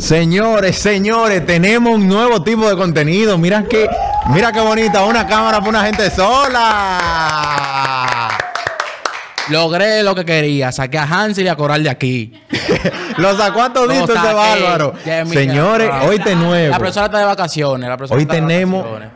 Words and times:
Señores, 0.00 0.76
señores, 0.78 1.44
tenemos 1.44 1.94
un 1.94 2.08
nuevo 2.08 2.42
tipo 2.42 2.66
de 2.68 2.74
contenido. 2.74 3.36
Mira 3.36 3.64
que, 3.64 3.86
mira 4.32 4.50
qué 4.50 4.60
bonita, 4.60 5.04
una 5.04 5.26
cámara 5.26 5.58
para 5.58 5.68
una 5.68 5.84
gente 5.84 6.10
sola. 6.10 7.58
Logré 9.50 10.02
lo 10.02 10.14
que 10.14 10.24
quería. 10.24 10.72
Saqué 10.72 10.96
a 10.96 11.02
Hansel 11.04 11.44
y 11.44 11.48
a 11.48 11.56
Coral 11.56 11.82
de 11.82 11.90
aquí. 11.90 12.32
Lo 13.18 13.36
sacó 13.36 13.62
a 13.62 13.72
todito 13.72 14.14
este 14.14 14.32
bárbaro. 14.32 14.94
Mira. 15.04 15.26
Señores, 15.26 15.90
hoy 16.06 16.18
nuevo. 16.36 16.70
La 16.70 16.78
profesora 16.78 17.06
está 17.06 17.18
de 17.18 17.24
vacaciones. 17.24 17.88
La 17.88 17.96
Hoy 17.96 18.22
está 18.22 18.34
de 18.34 18.40
tenemos, 18.40 18.84
vacaciones. 18.84 19.10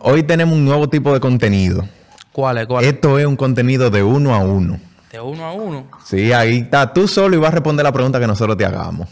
hoy 0.00 0.22
tenemos 0.22 0.54
un 0.54 0.64
nuevo 0.64 0.88
tipo 0.88 1.12
de 1.12 1.20
contenido. 1.20 1.86
¿Cuál 2.32 2.58
es? 2.58 2.66
¿Cuál 2.66 2.84
es? 2.84 2.92
Esto 2.92 3.18
es 3.18 3.26
un 3.26 3.36
contenido 3.36 3.90
de 3.90 4.02
uno 4.02 4.34
a 4.34 4.38
uno. 4.38 4.78
De 5.10 5.20
uno 5.20 5.44
a 5.44 5.52
uno. 5.52 5.88
Sí, 6.04 6.32
ahí 6.32 6.60
está 6.60 6.92
tú 6.92 7.06
solo 7.08 7.34
y 7.36 7.38
vas 7.38 7.48
a 7.48 7.56
responder 7.56 7.84
la 7.84 7.92
pregunta 7.92 8.18
que 8.20 8.26
nosotros 8.26 8.56
te 8.56 8.64
hagamos. 8.64 9.08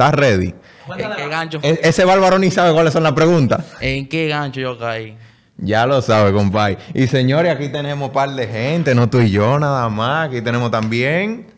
¿Estás 0.00 0.14
ready? 0.14 0.54
¿En 0.96 1.12
qué 1.14 1.28
gancho? 1.28 1.60
E- 1.62 1.78
ese 1.82 2.06
bárbaro 2.06 2.38
ni 2.38 2.50
sabe 2.50 2.72
cuáles 2.72 2.90
son 2.94 3.02
las 3.02 3.12
preguntas. 3.12 3.66
¿En 3.82 4.08
qué 4.08 4.28
gancho 4.28 4.58
yo 4.58 4.78
caí? 4.78 5.14
Ya 5.58 5.84
lo 5.84 6.00
sabe, 6.00 6.32
compadre. 6.32 6.78
Y 6.94 7.06
señores, 7.06 7.54
aquí 7.54 7.68
tenemos 7.68 8.08
un 8.08 8.14
par 8.14 8.30
de 8.30 8.46
gente, 8.46 8.94
no 8.94 9.10
tú 9.10 9.20
y 9.20 9.30
yo 9.30 9.58
nada 9.58 9.90
más. 9.90 10.28
Aquí 10.28 10.40
tenemos 10.40 10.70
también. 10.70 11.48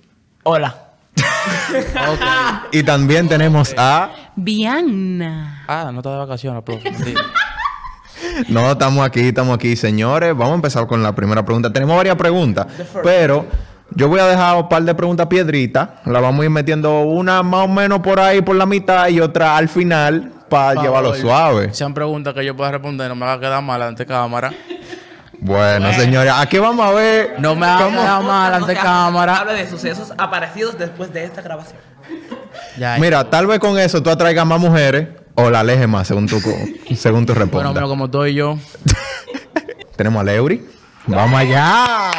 Hola. 0.42 0.76
Y 2.72 2.82
también 2.82 3.28
tenemos 3.28 3.74
a. 3.78 4.10
Viana. 4.34 5.64
Ah, 5.68 5.90
no 5.92 6.00
está 6.00 6.10
de 6.10 6.16
vacaciones, 6.18 6.64
profe. 6.64 6.92
Sí. 7.04 7.14
No, 8.48 8.72
estamos 8.72 9.04
aquí, 9.04 9.20
estamos 9.28 9.54
aquí, 9.54 9.74
señores. 9.76 10.30
Vamos 10.30 10.52
a 10.52 10.54
empezar 10.54 10.86
con 10.86 11.02
la 11.02 11.12
primera 11.14 11.44
pregunta. 11.44 11.72
Tenemos 11.72 11.96
varias 11.96 12.16
preguntas, 12.16 12.66
pero 13.02 13.46
yo 13.94 14.08
voy 14.08 14.20
a 14.20 14.26
dejar 14.26 14.56
un 14.56 14.68
par 14.68 14.82
de 14.82 14.94
preguntas 14.94 15.26
piedritas. 15.26 15.88
La 16.04 16.20
vamos 16.20 16.40
a 16.40 16.44
ir 16.44 16.50
metiendo 16.50 17.00
una 17.02 17.42
más 17.42 17.64
o 17.64 17.68
menos 17.68 18.00
por 18.00 18.20
ahí, 18.20 18.40
por 18.42 18.56
la 18.56 18.66
mitad, 18.66 19.08
y 19.08 19.20
otra 19.20 19.56
al 19.56 19.68
final 19.68 20.32
para 20.48 20.80
llevarlo 20.82 21.10
favor. 21.10 21.16
suave. 21.20 21.74
Sean 21.74 21.94
preguntas 21.94 22.34
que 22.34 22.44
yo 22.44 22.56
pueda 22.56 22.70
responder, 22.72 23.08
no 23.08 23.14
me 23.14 23.24
haga 23.26 23.40
quedar 23.40 23.62
mal 23.62 23.80
ante 23.82 24.04
cámara. 24.06 24.52
Bueno, 25.38 25.92
señores, 25.94 26.32
aquí 26.36 26.58
vamos 26.58 26.86
a 26.86 26.92
ver. 26.92 27.34
No 27.38 27.54
me 27.56 27.66
haga 27.66 27.88
quedar 27.88 28.22
mal 28.22 28.54
ante 28.54 28.74
cámara. 28.74 29.36
Habla 29.38 29.54
de 29.54 29.68
sucesos 29.68 30.12
aparecidos 30.16 30.78
después 30.78 31.12
de 31.12 31.24
esta 31.24 31.42
grabación. 31.42 31.78
Ya, 32.78 32.96
Mira, 32.98 33.28
tal 33.28 33.46
vez 33.46 33.58
con 33.58 33.78
eso 33.78 34.02
tú 34.02 34.10
atraigas 34.10 34.46
más 34.46 34.60
mujeres 34.60 35.08
o 35.34 35.48
la 35.50 35.60
alejes 35.60 35.88
más, 35.88 36.06
según 36.06 36.26
tu, 36.26 36.38
según 36.94 37.24
tu 37.26 37.32
Bueno, 37.32 37.44
respuesta. 37.46 37.72
pero 37.74 37.88
como 37.88 38.04
estoy 38.04 38.34
yo. 38.34 38.58
Tenemos 39.96 40.20
a 40.20 40.24
Leury. 40.24 40.64
Vamos 41.06 41.40
allá. 41.40 42.10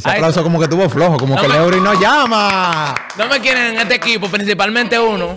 Ese 0.00 0.08
Ay, 0.08 0.16
aplauso 0.16 0.42
como 0.42 0.58
que 0.58 0.66
tuvo 0.66 0.88
flojo, 0.88 1.18
como 1.18 1.34
no 1.36 1.42
que 1.42 1.46
me- 1.48 1.54
Leury 1.54 1.78
nos 1.80 2.00
llama. 2.00 2.94
No 3.18 3.28
me 3.28 3.38
quieren 3.40 3.74
en 3.74 3.78
este 3.80 3.96
equipo, 3.96 4.28
principalmente 4.28 4.98
uno. 4.98 5.36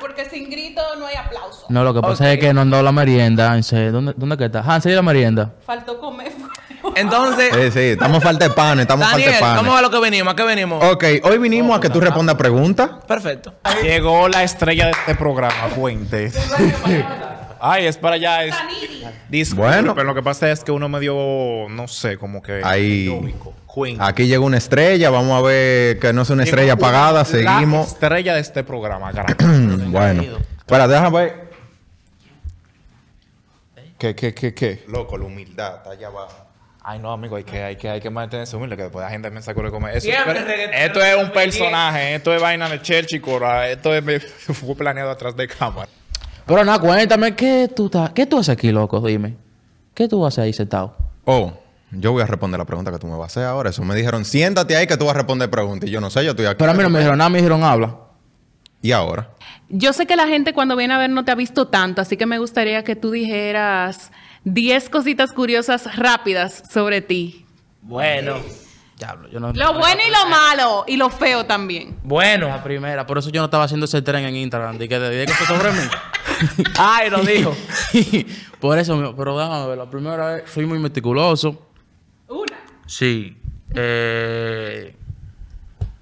porque 0.00 0.24
sin 0.30 0.48
grito 0.48 0.80
no 0.98 1.06
hay 1.06 1.16
aplauso. 1.16 1.66
No, 1.68 1.82
lo 1.82 1.92
que 1.92 2.00
pasa 2.00 2.32
es 2.32 2.38
que 2.38 2.54
no 2.54 2.60
han 2.60 2.70
dado 2.70 2.84
la 2.84 2.92
merienda. 2.92 3.48
¿Dónde, 3.90 4.14
¿Dónde 4.16 4.36
que 4.36 4.44
está? 4.44 4.60
Hansel 4.60 4.92
y 4.92 4.94
la 4.94 5.02
merienda. 5.02 5.50
Faltó 5.66 5.98
comer. 5.98 6.30
Entonces, 6.94 7.52
Sí, 7.52 7.70
sí, 7.72 7.80
estamos 7.90 8.22
falta 8.22 8.46
de 8.48 8.54
pan, 8.54 8.78
estamos 8.78 9.08
falta 9.08 9.28
de 9.30 9.38
pan. 9.40 9.56
vamos 9.56 9.76
a 9.76 9.82
lo 9.82 9.90
que 9.90 9.98
venimos. 9.98 10.32
¿A 10.32 10.36
qué 10.36 10.44
venimos? 10.44 10.84
Ok, 10.84 11.04
hoy 11.24 11.38
vinimos 11.38 11.76
a 11.76 11.80
que 11.80 11.90
tú 11.90 12.00
respondas 12.00 12.36
preguntas. 12.36 12.90
Perfecto. 13.08 13.54
Llegó 13.82 14.28
la 14.28 14.44
estrella 14.44 14.84
de 14.86 14.92
este 14.92 15.14
programa, 15.16 15.68
Fuentes. 15.74 16.34
Ay, 17.60 17.86
es 17.86 17.96
para 17.96 18.14
allá. 18.16 18.44
Es... 18.44 18.54
Disculpen, 19.28 19.70
Bueno. 19.72 19.94
pero 19.94 20.06
lo 20.06 20.14
que 20.14 20.22
pasa 20.22 20.50
es 20.50 20.62
que 20.62 20.70
uno 20.70 20.88
me 20.88 21.00
dio, 21.00 21.14
no 21.68 21.88
sé, 21.88 22.16
como 22.18 22.42
que... 22.42 22.60
Ahí. 22.62 23.06
lógico. 23.06 23.54
Aquí 23.98 24.26
llegó 24.26 24.46
una 24.46 24.56
estrella, 24.58 25.10
vamos 25.10 25.32
a 25.38 25.42
ver 25.46 25.98
que 25.98 26.12
no 26.12 26.22
es 26.22 26.30
una 26.30 26.44
estrella 26.44 26.74
apagada, 26.74 27.12
la 27.20 27.24
seguimos. 27.24 27.88
estrella 27.88 28.34
de 28.34 28.40
este 28.40 28.64
programa, 28.64 29.12
carajo. 29.12 29.36
bueno, 29.90 30.22
espera, 30.58 30.88
déjame 30.88 31.18
ver. 31.18 31.46
¿Qué, 33.98 34.14
qué, 34.14 34.34
qué, 34.34 34.54
qué? 34.54 34.84
Loco, 34.88 35.16
la 35.16 35.24
humildad 35.24 35.76
está 35.76 35.90
allá 35.90 36.08
abajo. 36.08 36.34
Ay, 36.82 36.98
no, 37.00 37.10
amigo, 37.10 37.36
hay 37.36 37.44
que, 37.44 37.62
hay 37.62 37.76
que, 37.76 37.88
hay 37.88 38.00
que 38.00 38.10
mantenerse 38.10 38.54
humilde, 38.56 38.76
que 38.76 38.82
después 38.84 39.02
la 39.04 39.10
gente 39.10 39.30
me 39.30 39.42
saca 39.42 39.60
de 39.60 39.70
comer. 39.70 39.96
Eso, 39.96 40.06
Siempre 40.06 40.34
pero- 40.34 40.46
reggaetón, 40.46 40.74
esto 40.74 41.02
es 41.02 41.24
un 41.24 41.32
personaje, 41.32 42.14
esto 42.14 42.34
es 42.34 42.40
vaina 42.40 42.68
de 42.68 42.80
Churchill, 42.80 43.20
Cora, 43.20 43.68
esto 43.68 43.92
es, 43.94 44.04
me- 44.04 44.20
fue 44.20 44.74
planeado 44.76 45.10
atrás 45.10 45.34
de 45.36 45.48
cámara. 45.48 45.88
Pero 46.46 46.64
nada, 46.64 46.78
cuéntame, 46.78 47.34
¿qué 47.34 47.68
tú, 47.74 47.86
estás- 47.86 48.10
¿qué 48.10 48.24
tú 48.26 48.38
haces 48.38 48.50
aquí, 48.50 48.70
loco? 48.70 49.00
Dime. 49.00 49.34
¿Qué 49.94 50.06
tú 50.08 50.24
haces 50.24 50.38
ahí 50.40 50.52
sentado? 50.52 50.94
Oh, 51.24 51.52
yo 51.90 52.12
voy 52.12 52.22
a 52.22 52.26
responder 52.26 52.58
la 52.58 52.64
pregunta 52.64 52.90
que 52.90 52.98
tú 52.98 53.06
me 53.06 53.16
vas 53.16 53.22
a 53.22 53.26
hacer 53.26 53.44
ahora. 53.44 53.70
Eso 53.70 53.82
me 53.84 53.94
dijeron, 53.94 54.24
siéntate 54.24 54.76
ahí 54.76 54.86
que 54.86 54.96
tú 54.96 55.04
vas 55.04 55.14
a 55.14 55.18
responder 55.18 55.48
preguntas. 55.50 55.88
Y 55.88 55.92
yo 55.92 56.00
no 56.00 56.10
sé, 56.10 56.24
yo 56.24 56.30
estoy 56.30 56.46
aquí. 56.46 56.56
Pero 56.58 56.70
a 56.70 56.74
mí 56.74 56.82
no 56.82 56.90
me 56.90 56.98
dijeron 56.98 57.18
nada, 57.18 57.30
me 57.30 57.38
dijeron 57.38 57.62
habla. 57.62 57.96
¿Y 58.82 58.92
ahora? 58.92 59.30
Yo 59.68 59.92
sé 59.92 60.06
que 60.06 60.16
la 60.16 60.28
gente 60.28 60.52
cuando 60.52 60.76
viene 60.76 60.94
a 60.94 60.98
ver 60.98 61.10
no 61.10 61.24
te 61.24 61.32
ha 61.32 61.34
visto 61.34 61.68
tanto, 61.68 62.00
así 62.00 62.16
que 62.16 62.26
me 62.26 62.38
gustaría 62.38 62.84
que 62.84 62.94
tú 62.94 63.10
dijeras 63.10 64.12
10 64.44 64.90
cositas 64.90 65.32
curiosas 65.32 65.96
rápidas 65.96 66.62
sobre 66.70 67.00
ti. 67.00 67.46
Bueno. 67.82 68.36
Diablo, 68.96 69.28
yo 69.28 69.40
no. 69.40 69.52
Lo 69.52 69.74
bueno 69.74 70.00
y 70.06 70.10
lo 70.10 70.30
malo, 70.30 70.84
y 70.86 70.96
lo 70.96 71.10
feo 71.10 71.44
también. 71.44 71.98
Bueno. 72.02 72.48
La 72.48 72.62
primera, 72.62 73.06
por 73.06 73.18
eso 73.18 73.30
yo 73.30 73.40
no 73.40 73.46
estaba 73.46 73.64
haciendo 73.64 73.84
ese 73.86 74.00
tren 74.02 74.24
en 74.24 74.36
Instagram. 74.36 74.78
De 74.78 74.88
que 74.88 74.98
de 74.98 75.26
que 75.26 75.32
fue 75.32 75.46
sobre 75.46 75.72
mí. 75.72 75.88
Ay, 76.78 77.10
lo 77.10 77.22
dijo. 77.22 77.54
por 78.60 78.78
eso, 78.78 79.14
pero 79.16 79.38
déjame 79.38 79.66
ver. 79.66 79.78
La 79.78 79.90
primera 79.90 80.34
vez, 80.34 80.44
soy 80.50 80.64
muy 80.64 80.78
meticuloso. 80.78 81.66
Sí. 82.86 83.36
Eh, 83.74 84.94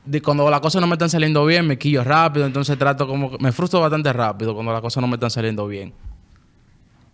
de 0.05 0.21
cuando 0.23 0.49
las 0.51 0.61
cosas 0.61 0.81
no 0.81 0.87
me 0.87 0.95
están 0.95 1.09
saliendo 1.11 1.45
bien, 1.47 1.67
me 1.67 1.79
quillo 1.79 2.05
rápido. 2.05 2.47
Entonces 2.47 2.79
trato 2.79 3.07
como... 3.07 3.31
que- 3.31 3.39
Me 3.43 3.53
frustro 3.53 3.81
bastante 3.81 4.13
rápido 4.13 4.55
cuando 4.55 4.73
las 4.73 4.81
cosas 4.81 5.01
no 5.01 5.07
me 5.09 5.15
están 5.15 5.31
saliendo 5.31 5.67
bien. 5.67 5.95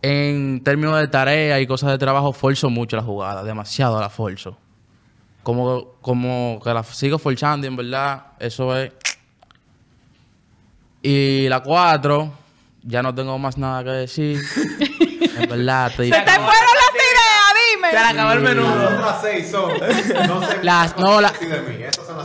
En 0.03 0.63
términos 0.65 0.99
de 0.99 1.09
tarea 1.09 1.61
y 1.61 1.67
cosas 1.67 1.91
de 1.91 1.99
trabajo, 1.99 2.33
forzo 2.33 2.71
mucho 2.71 2.97
la 2.97 3.03
jugada. 3.03 3.45
Demasiado 3.45 4.01
la 4.01 4.09
forzo. 4.11 4.57
Como, 5.43 5.93
como 6.01 6.61
que 6.63 6.73
la 6.75 6.83
sigo 6.83 7.19
forzando 7.19 7.67
y 7.67 7.69
en 7.69 7.77
verdad 7.77 8.27
eso 8.39 8.77
es... 8.77 8.93
Y 11.03 11.49
la 11.49 11.63
cuatro, 11.63 12.31
ya 12.83 13.03
no 13.03 13.15
tengo 13.15 13.39
más 13.39 13.57
nada 13.57 13.83
que 13.85 13.91
decir. 13.91 14.39
en 15.39 15.49
verdad, 15.49 15.87
estoy... 15.89 16.11
¡Se 16.11 16.21
te 16.21 16.31
fueron 16.31 16.51
las. 16.51 17.00
Se 17.89 17.93
le 17.93 17.99
acabó 17.99 18.33
el 18.33 18.41
menudo. 18.41 18.89
otras 18.99 19.21
seis 19.23 19.51
son. 19.51 19.73
No 20.29 20.47
sé 20.49 20.59
Las, 20.63 20.97
no, 20.99 21.21
la- 21.21 21.33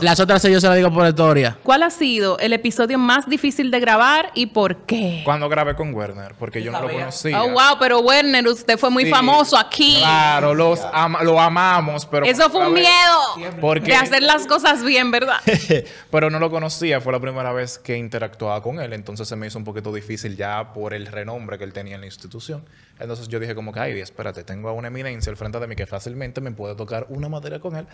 las 0.00 0.20
otras 0.20 0.42
seis 0.42 0.54
yo 0.54 0.60
se 0.60 0.66
las 0.68 0.76
digo 0.76 0.92
por 0.92 1.06
historia. 1.06 1.56
¿Cuál 1.62 1.82
ha 1.82 1.90
sido 1.90 2.38
el 2.38 2.52
episodio 2.52 2.98
más 2.98 3.28
difícil 3.28 3.70
de 3.70 3.80
grabar 3.80 4.30
y 4.34 4.46
por 4.46 4.76
qué? 4.84 5.22
Cuando 5.24 5.48
grabé 5.48 5.74
con 5.74 5.94
Werner, 5.94 6.34
porque 6.38 6.62
yo 6.62 6.72
no 6.72 6.80
lo 6.82 6.88
conocía. 6.90 7.42
Oh, 7.42 7.50
wow, 7.50 7.78
pero 7.78 8.00
Werner, 8.00 8.46
usted 8.48 8.78
fue 8.78 8.90
muy 8.90 9.04
Sí. 9.04 9.10
famoso 9.10 9.56
aquí. 9.56 9.96
Claro, 9.98 10.54
los 10.54 10.80
ama- 10.92 11.22
lo 11.22 11.40
amamos, 11.40 12.04
pero... 12.06 12.26
Eso 12.26 12.50
fue 12.50 12.66
un 12.66 12.74
miedo 12.74 13.56
Porque- 13.60 13.92
de 13.92 13.96
hacer 13.96 14.22
las 14.22 14.46
cosas 14.46 14.82
bien, 14.84 15.10
¿verdad? 15.10 15.40
pero 16.10 16.30
no 16.30 16.38
lo 16.38 16.50
conocía, 16.50 17.00
fue 17.00 17.12
la 17.12 17.20
primera 17.20 17.52
vez 17.52 17.78
que 17.78 17.96
interactuaba 17.96 18.62
con 18.62 18.80
él, 18.80 18.92
entonces 18.92 19.26
se 19.28 19.36
me 19.36 19.46
hizo 19.46 19.58
un 19.58 19.64
poquito 19.64 19.92
difícil 19.92 20.36
ya 20.36 20.72
por 20.72 20.92
el 20.94 21.06
renombre 21.06 21.58
que 21.58 21.64
él 21.64 21.72
tenía 21.72 21.94
en 21.94 22.00
la 22.00 22.06
institución. 22.06 22.64
Entonces 22.98 23.28
yo 23.28 23.38
dije 23.38 23.54
como 23.54 23.72
que, 23.74 23.80
ay, 23.80 24.00
espérate, 24.00 24.42
tengo 24.42 24.70
a 24.70 24.72
una 24.72 24.88
eminencia 24.88 25.28
al 25.30 25.36
frente 25.36 25.45
de 25.52 25.66
mí 25.66 25.76
que 25.76 25.86
fácilmente 25.86 26.40
me 26.40 26.52
puede 26.52 26.74
tocar 26.74 27.06
una 27.08 27.28
materia 27.28 27.60
con 27.60 27.76
él 27.76 27.86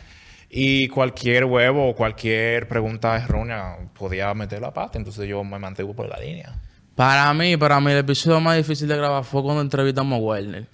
y 0.49 0.89
cualquier 0.89 1.47
huevo 1.47 1.89
o 1.89 1.95
cualquier 1.95 2.69
pregunta 2.69 3.17
errónea 3.17 3.79
podía 3.99 4.33
meter 4.35 4.61
la 4.61 4.73
pata, 4.73 4.99
entonces 4.99 5.27
yo 5.27 5.43
me 5.45 5.59
mantuve 5.59 5.95
por 5.95 6.09
la 6.09 6.19
línea. 6.19 6.53
Para 6.95 7.33
mí, 7.33 7.57
para 7.57 7.81
mí, 7.81 7.91
el 7.91 7.99
episodio 7.99 8.39
más 8.39 8.57
difícil 8.59 8.87
de 8.87 8.97
grabar 8.97 9.25
fue 9.25 9.43
cuando 9.43 9.63
entrevistamos 9.63 10.19
a 10.19 10.23
Werner. 10.23 10.67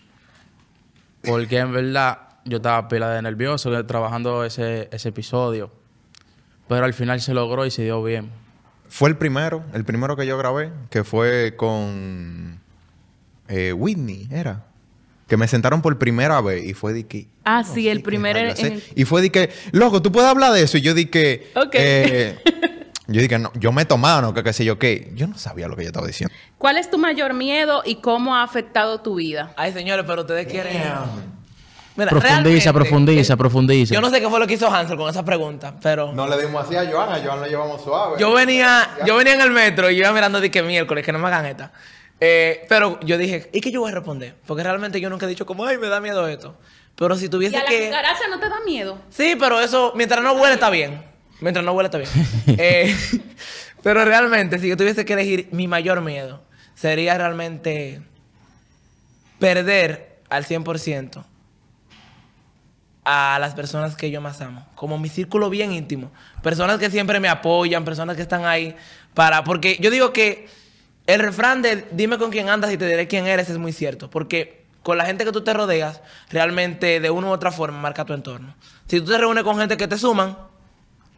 Porque 1.22 1.58
en 1.58 1.72
verdad 1.72 2.18
yo 2.44 2.56
estaba 2.56 2.88
pila 2.88 3.10
de 3.10 3.22
nervioso 3.22 3.86
trabajando 3.86 4.44
ese, 4.44 4.88
ese 4.90 5.10
episodio. 5.10 5.70
Pero 6.66 6.84
al 6.84 6.92
final 6.92 7.20
se 7.20 7.32
logró 7.32 7.64
y 7.64 7.70
se 7.70 7.84
dio 7.84 8.02
bien. 8.02 8.30
Fue 8.88 9.08
el 9.08 9.16
primero, 9.16 9.62
el 9.74 9.84
primero 9.84 10.16
que 10.16 10.26
yo 10.26 10.36
grabé, 10.38 10.72
que 10.90 11.04
fue 11.04 11.54
con 11.56 12.60
eh, 13.46 13.72
Whitney, 13.72 14.28
era. 14.32 14.64
Que 15.28 15.36
me 15.36 15.46
sentaron 15.46 15.82
por 15.82 15.98
primera 15.98 16.40
vez 16.40 16.64
y 16.64 16.74
fue 16.74 16.92
de 16.92 17.06
que... 17.06 17.28
Ah, 17.44 17.62
no 17.66 17.74
sí, 17.74 17.88
el 17.88 18.02
primer 18.02 18.36
en- 18.36 18.82
Y 18.96 19.04
fue 19.04 19.20
de 19.22 19.30
que, 19.30 19.50
loco, 19.72 20.00
¿tú 20.02 20.10
puedes 20.10 20.28
hablar 20.28 20.52
de 20.52 20.62
eso? 20.62 20.78
Y 20.78 20.80
yo 20.80 20.94
di 20.94 21.06
que... 21.06 21.52
Ok. 21.54 21.74
eh, 21.74 22.38
yo 23.06 23.20
dije, 23.20 23.38
no, 23.38 23.52
yo 23.54 23.70
me 23.70 23.84
mano, 23.98 24.32
que 24.32 24.42
qué 24.42 24.52
sé 24.52 24.64
yo 24.64 24.78
qué. 24.78 25.12
Yo 25.14 25.26
no 25.26 25.36
sabía 25.36 25.68
lo 25.68 25.76
que 25.76 25.82
yo 25.82 25.88
estaba 25.88 26.06
diciendo. 26.06 26.34
¿Cuál 26.56 26.78
es 26.78 26.90
tu 26.90 26.98
mayor 26.98 27.34
miedo 27.34 27.82
y 27.84 27.96
cómo 27.96 28.34
ha 28.36 28.42
afectado 28.42 29.00
tu 29.00 29.16
vida? 29.16 29.52
Ay, 29.56 29.72
señores, 29.72 30.04
pero 30.08 30.22
ustedes 30.22 30.46
quieren. 30.46 30.82
Mira, 31.98 32.10
Profundiza, 32.10 32.72
profundiza, 32.72 33.34
eh, 33.34 33.36
profundiza. 33.36 33.92
Yo 33.94 34.00
no 34.00 34.08
sé 34.08 34.20
qué 34.20 34.28
fue 34.28 34.38
lo 34.38 34.46
que 34.46 34.54
hizo 34.54 34.72
Hansel 34.72 34.96
con 34.96 35.10
esa 35.10 35.24
pregunta, 35.24 35.74
pero. 35.82 36.12
No 36.12 36.28
le 36.28 36.40
dimos 36.40 36.64
así 36.64 36.76
a 36.76 36.88
Joan, 36.88 37.10
a 37.12 37.18
Joan 37.24 37.40
lo 37.40 37.46
llevamos 37.48 37.82
suave. 37.82 38.14
Yo 38.20 38.32
venía, 38.32 38.88
yo 39.04 39.16
venía 39.16 39.34
en 39.34 39.40
el 39.40 39.50
metro 39.50 39.90
y 39.90 39.98
iba 39.98 40.12
mirando 40.12 40.40
de 40.40 40.48
que 40.48 40.62
miércoles, 40.62 41.04
que 41.04 41.10
no 41.10 41.18
me 41.18 41.26
hagan 41.26 41.46
esta. 41.46 41.72
Eh, 42.20 42.66
pero 42.68 42.98
yo 43.00 43.16
dije, 43.16 43.48
¿y 43.52 43.60
qué 43.60 43.70
yo 43.70 43.80
voy 43.80 43.92
a 43.92 43.94
responder? 43.94 44.34
Porque 44.46 44.62
realmente 44.62 45.00
yo 45.00 45.08
nunca 45.10 45.26
he 45.26 45.28
dicho 45.28 45.46
como, 45.46 45.64
ay, 45.64 45.78
me 45.78 45.88
da 45.88 46.00
miedo 46.00 46.26
esto. 46.26 46.56
Pero 46.96 47.16
si 47.16 47.26
¿Y 47.26 47.28
tuviese 47.28 47.56
a 47.56 47.62
la 47.62 47.68
que... 47.68 47.92
no 48.28 48.40
te 48.40 48.48
da 48.48 48.60
miedo? 48.64 48.98
Sí, 49.10 49.36
pero 49.38 49.60
eso, 49.60 49.92
mientras 49.94 50.22
no 50.22 50.32
huele 50.32 50.54
está 50.54 50.68
bien. 50.70 51.02
Mientras 51.40 51.64
no 51.64 51.72
huele 51.72 51.86
está 51.86 51.98
bien. 51.98 52.10
Eh, 52.58 52.94
Pero 53.82 54.04
realmente, 54.04 54.58
si 54.58 54.68
yo 54.68 54.76
tuviese 54.76 55.04
que 55.04 55.12
elegir 55.12 55.48
mi 55.52 55.68
mayor 55.68 56.00
miedo, 56.00 56.42
sería 56.74 57.16
realmente 57.16 58.02
perder 59.38 60.20
al 60.28 60.44
100% 60.44 61.24
a 63.04 63.38
las 63.40 63.54
personas 63.54 63.96
que 63.96 64.10
yo 64.10 64.20
más 64.20 64.40
amo. 64.40 64.66
Como 64.74 64.98
mi 64.98 65.08
círculo 65.08 65.48
bien 65.48 65.72
íntimo. 65.72 66.10
Personas 66.42 66.78
que 66.78 66.90
siempre 66.90 67.20
me 67.20 67.28
apoyan, 67.28 67.84
personas 67.84 68.16
que 68.16 68.22
están 68.22 68.44
ahí 68.44 68.76
para... 69.14 69.44
Porque 69.44 69.78
yo 69.80 69.90
digo 69.90 70.12
que 70.12 70.48
el 71.08 71.20
refrán 71.20 71.62
de 71.62 71.86
dime 71.90 72.18
con 72.18 72.30
quién 72.30 72.50
andas 72.50 72.70
y 72.70 72.76
te 72.76 72.86
diré 72.86 73.08
quién 73.08 73.26
eres 73.26 73.48
es 73.48 73.56
muy 73.56 73.72
cierto. 73.72 74.10
Porque 74.10 74.66
con 74.82 74.98
la 74.98 75.06
gente 75.06 75.24
que 75.24 75.32
tú 75.32 75.42
te 75.42 75.54
rodeas, 75.54 76.02
realmente 76.30 77.00
de 77.00 77.10
una 77.10 77.28
u 77.28 77.30
otra 77.30 77.50
forma 77.50 77.80
marca 77.80 78.04
tu 78.04 78.12
entorno. 78.12 78.54
Si 78.86 79.00
tú 79.00 79.10
te 79.10 79.18
reúnes 79.18 79.42
con 79.42 79.58
gente 79.58 79.78
que 79.78 79.88
te 79.88 79.96
suman... 79.96 80.36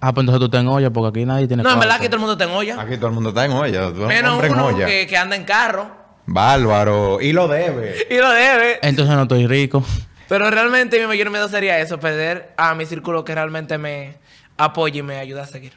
Ah, 0.00 0.14
pues 0.14 0.22
entonces 0.22 0.40
tú 0.40 0.48
ten 0.48 0.66
olla, 0.68 0.90
porque 0.90 1.18
aquí 1.18 1.26
nadie 1.26 1.48
tiene 1.48 1.64
No, 1.64 1.72
en 1.72 1.80
verdad 1.80 1.98
que 1.98 2.06
todo 2.06 2.16
el 2.16 2.20
mundo 2.20 2.36
te 2.36 2.44
en 2.44 2.50
olla. 2.50 2.80
Aquí 2.80 2.96
todo 2.96 3.08
el 3.08 3.12
mundo 3.14 3.30
está 3.30 3.44
en 3.44 3.52
olla. 3.52 3.92
Tú 3.92 3.96
eres 3.96 4.00
un 4.00 4.06
Menos 4.06 4.32
hombre 4.32 4.46
en 4.46 4.54
uno 4.54 4.66
olla. 4.66 4.86
que, 4.86 5.06
que 5.08 5.16
anda 5.16 5.34
en 5.34 5.44
carro. 5.44 5.90
Bárbaro. 6.24 7.20
Y 7.20 7.32
lo 7.32 7.48
debe. 7.48 8.06
Y 8.08 8.16
lo 8.16 8.30
debe. 8.30 8.78
Entonces 8.82 9.12
no 9.14 9.22
estoy 9.22 9.48
rico. 9.48 9.82
Pero 10.28 10.48
realmente 10.50 11.00
mi 11.00 11.06
mayor 11.08 11.30
miedo 11.30 11.48
sería 11.48 11.80
eso, 11.80 11.98
perder 11.98 12.54
a 12.56 12.76
mi 12.76 12.86
círculo 12.86 13.24
que 13.24 13.34
realmente 13.34 13.76
me 13.76 14.18
apoya 14.56 15.00
y 15.00 15.02
me 15.02 15.18
ayuda 15.18 15.42
a 15.42 15.46
seguir. 15.46 15.72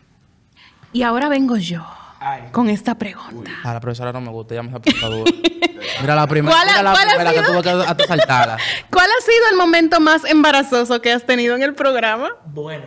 Y 0.94 1.02
ahora 1.02 1.28
vengo 1.28 1.58
yo 1.58 1.84
Ay. 2.26 2.44
con 2.52 2.70
esta 2.70 2.96
pregunta. 2.98 3.52
A 3.64 3.74
la 3.74 3.80
profesora 3.80 4.14
no 4.14 4.22
me 4.22 4.30
gusta, 4.32 4.54
ella 4.54 4.64
me 4.64 4.78
está 4.78 5.08
dura. 5.08 5.32
Mira 6.02 6.16
la 6.16 6.26
primera, 6.28 6.56
¿Cuál 6.56 6.70
ha- 6.70 6.72
mira 6.72 6.84
la 6.84 6.92
cuál 6.92 7.08
ha 7.08 7.12
primera 7.12 7.32
que 7.34 7.40
sido? 7.40 7.62
tuve 7.62 7.96
que 7.98 8.08
saltarla. 8.08 8.58
¿Cuál 8.90 9.06
ha 9.06 9.22
sido 9.22 9.50
el 9.52 9.58
momento 9.58 10.00
más 10.00 10.24
embarazoso 10.26 11.02
que 11.02 11.12
has 11.12 11.26
tenido 11.26 11.56
en 11.56 11.62
el 11.64 11.74
programa? 11.76 12.30
Bueno. 12.46 12.86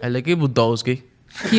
El 0.00 0.16
equipo 0.16 0.42
Butowski. 0.42 1.04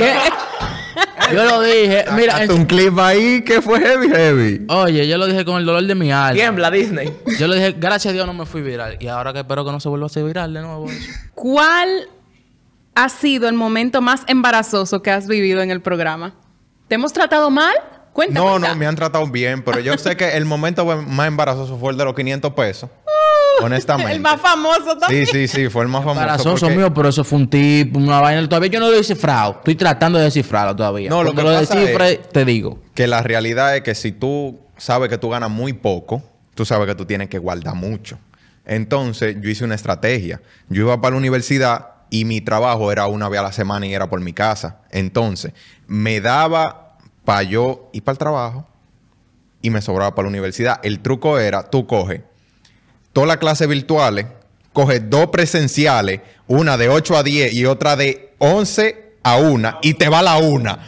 Yo 1.34 1.44
lo 1.46 1.62
dije, 1.62 2.06
mira, 2.14 2.42
un 2.50 2.66
clip 2.66 2.98
ahí 3.00 3.42
que 3.44 3.62
fue 3.62 3.80
heavy, 3.80 4.10
heavy. 4.10 4.66
oye, 4.68 5.08
yo 5.08 5.18
lo 5.18 5.28
dije 5.28 5.46
con 5.46 5.58
el 5.58 5.66
dolor 5.66 5.84
de 5.84 5.96
mi 5.96 6.12
alma. 6.12 6.34
Tiembla 6.34 6.70
Disney. 6.70 7.16
Yo 7.40 7.48
le 7.48 7.56
dije, 7.56 7.76
gracias 7.78 8.12
a 8.12 8.14
Dios 8.14 8.28
no 8.28 8.34
me 8.34 8.46
fui 8.46 8.62
viral. 8.62 8.98
Y 9.00 9.08
ahora 9.08 9.32
que 9.32 9.40
espero 9.40 9.64
que 9.64 9.72
no 9.72 9.80
se 9.80 9.88
vuelva 9.88 10.06
a 10.06 10.08
hacer 10.08 10.24
viral 10.26 10.54
de 10.54 10.62
nuevo. 10.62 10.88
¿Cuál 11.34 12.10
ha 12.96 13.10
sido 13.10 13.48
el 13.48 13.56
momento 13.56 14.02
más 14.02 14.24
embarazoso 14.28 15.02
que 15.02 15.12
has 15.12 15.28
vivido 15.28 15.62
en 15.62 15.72
el 15.72 15.82
programa? 15.82 16.36
¿Te 16.88 16.96
hemos 16.96 17.14
tratado 17.14 17.50
mal? 17.50 17.74
Cuenta, 18.14 18.40
No, 18.40 18.60
no, 18.60 18.76
me 18.76 18.86
han 18.86 18.96
tratado 18.96 19.26
bien, 19.28 19.64
pero 19.64 19.80
yo 19.80 19.98
sé 19.98 20.18
que 20.18 20.36
el 20.36 20.44
momento 20.46 20.86
más 20.86 21.28
embarazoso 21.28 21.78
fue 21.78 21.92
el 21.94 21.98
de 21.98 22.04
los 22.06 22.14
500 22.16 22.54
pesos. 22.54 22.90
honestamente. 23.64 24.12
El 24.16 24.20
más 24.22 24.42
famoso 24.42 24.94
Sí, 24.94 25.00
también. 25.00 25.26
sí, 25.28 25.48
sí, 25.48 25.70
fue 25.70 25.84
el 25.84 25.88
más 25.88 26.02
famoso. 26.02 26.20
Embarazoso 26.22 26.66
porque- 26.66 26.76
mío, 26.78 26.94
pero 26.94 27.10
eso 27.10 27.24
fue 27.24 27.38
un 27.40 27.48
tipo, 27.50 28.00
una 28.00 28.20
vaina. 28.20 28.44
Todavía 28.50 28.70
yo 28.72 28.80
no 28.80 28.88
lo 28.88 28.94
he 28.94 28.98
descifrado. 28.98 29.58
Estoy 29.60 29.76
tratando 29.76 30.18
de 30.18 30.26
descifrarlo 30.26 30.76
todavía. 30.76 31.10
No, 31.10 31.24
lo 31.24 31.32
Cuando 31.34 31.44
que 31.44 31.48
lo 31.56 31.60
pasa 31.60 31.76
descifre, 31.80 32.12
es- 32.14 32.30
te 32.30 32.44
digo. 32.44 32.80
Que 32.96 33.06
la 33.08 33.22
realidad 33.22 33.76
es 33.76 33.84
que 33.84 33.94
si 33.94 34.12
tú 34.14 34.60
sabes 34.78 35.10
que 35.10 35.18
tú 35.20 35.30
ganas 35.30 35.52
muy 35.52 35.74
poco, 35.74 36.24
tú 36.56 36.66
sabes 36.66 36.88
que 36.88 36.96
tú 36.96 37.06
tienes 37.06 37.30
que 37.30 37.38
guardar 37.38 37.76
mucho. 37.76 38.18
Entonces, 38.66 39.38
yo 39.42 39.50
hice 39.50 39.64
una 39.64 39.76
estrategia. 39.76 40.42
Yo 40.70 40.84
iba 40.84 41.00
para 41.00 41.12
la 41.12 41.18
universidad 41.20 41.88
y 42.12 42.26
mi 42.26 42.42
trabajo 42.42 42.92
era 42.92 43.08
una 43.08 43.28
vez 43.30 43.40
a 43.40 43.44
la 43.44 43.52
semana 43.52 43.88
y 43.88 43.94
era 43.96 44.08
por 44.10 44.20
mi 44.22 44.34
casa. 44.34 44.82
Entonces, 44.92 45.54
me 45.88 46.22
daba 46.22 46.98
para 47.26 47.42
yo 47.42 47.90
ir 47.94 48.04
para 48.04 48.14
el 48.14 48.18
trabajo 48.20 48.68
y 49.64 49.70
me 49.72 49.82
sobraba 49.82 50.14
para 50.14 50.26
la 50.26 50.30
universidad. 50.30 50.80
El 50.84 51.00
truco 51.00 51.40
era, 51.40 51.64
tú 51.70 51.88
coges 51.88 52.22
todas 53.14 53.28
las 53.28 53.38
clases 53.38 53.68
virtuales, 53.68 54.26
coges 54.74 55.10
dos 55.10 55.28
presenciales, 55.28 56.22
una 56.48 56.78
de 56.78 56.90
8 56.90 57.18
a 57.18 57.24
10 57.24 57.54
y 57.54 57.66
otra 57.66 57.96
de 57.96 58.34
11 58.40 59.14
a 59.24 59.38
1 59.38 59.80
y 59.82 59.94
te 59.96 60.10
va 60.10 60.22
la 60.22 60.38
una. 60.38 60.80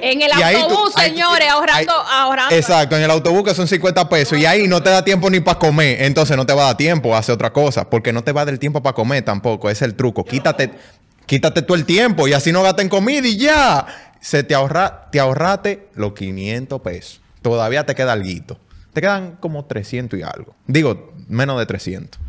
En 0.00 0.20
el 0.20 0.28
Y 0.28 0.42
autobús, 0.42 0.44
ahí 0.44 0.64
tú- 0.68 0.83
señores, 0.96 1.48
ahorrando, 1.50 1.92
ahorrando. 1.92 2.54
Exacto, 2.54 2.96
en 2.96 3.02
el 3.02 3.10
autobús 3.10 3.44
que 3.44 3.54
son 3.54 3.66
50 3.66 4.08
pesos 4.08 4.38
y 4.38 4.46
ahí 4.46 4.68
no 4.68 4.82
te 4.82 4.90
da 4.90 5.04
tiempo 5.04 5.28
ni 5.30 5.40
para 5.40 5.58
comer, 5.58 6.02
entonces 6.02 6.36
no 6.36 6.46
te 6.46 6.52
va 6.52 6.62
a 6.62 6.66
dar 6.66 6.76
tiempo 6.76 7.14
a 7.14 7.18
hacer 7.18 7.34
otra 7.34 7.52
cosa, 7.52 7.88
porque 7.88 8.12
no 8.12 8.22
te 8.22 8.32
va 8.32 8.42
a 8.42 8.44
dar 8.46 8.54
el 8.54 8.60
tiempo 8.60 8.82
para 8.82 8.94
comer 8.94 9.24
tampoco, 9.24 9.70
ese 9.70 9.84
es 9.84 9.90
el 9.90 9.96
truco. 9.96 10.24
Quítate, 10.24 10.72
quítate 11.26 11.62
tú 11.62 11.74
el 11.74 11.84
tiempo 11.84 12.28
y 12.28 12.32
así 12.32 12.52
no 12.52 12.62
gastes 12.62 12.84
en 12.84 12.88
comida 12.88 13.26
y 13.26 13.36
ya. 13.36 13.86
Se 14.20 14.42
te 14.42 14.54
ahorra, 14.54 15.10
te 15.10 15.20
ahorraste 15.20 15.88
los 15.94 16.14
500 16.14 16.80
pesos. 16.80 17.20
Todavía 17.42 17.84
te 17.84 17.94
queda 17.94 18.12
algo. 18.12 18.58
Te 18.94 19.00
quedan 19.00 19.36
como 19.36 19.66
300 19.66 20.18
y 20.18 20.22
algo. 20.22 20.54
Digo, 20.66 21.12
menos 21.28 21.58
de 21.58 21.66
300. 21.66 22.20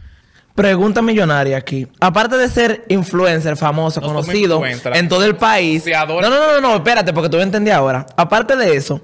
Pregunta 0.56 1.02
millonaria 1.02 1.58
aquí. 1.58 1.86
Aparte 2.00 2.38
de 2.38 2.48
ser 2.48 2.86
influencer 2.88 3.58
famoso, 3.58 4.00
No 4.00 4.08
conocido 4.08 4.62
en 4.66 5.10
todo 5.10 5.26
el 5.26 5.36
país. 5.36 5.84
No, 5.86 6.22
no, 6.22 6.30
no, 6.30 6.54
no, 6.54 6.62
no, 6.62 6.76
espérate, 6.76 7.12
porque 7.12 7.30
tú 7.30 7.36
me 7.38 7.44
entendí 7.44 7.72
ahora. 7.72 8.06
Aparte 8.16 8.56
de 8.56 8.74
eso, 8.76 9.02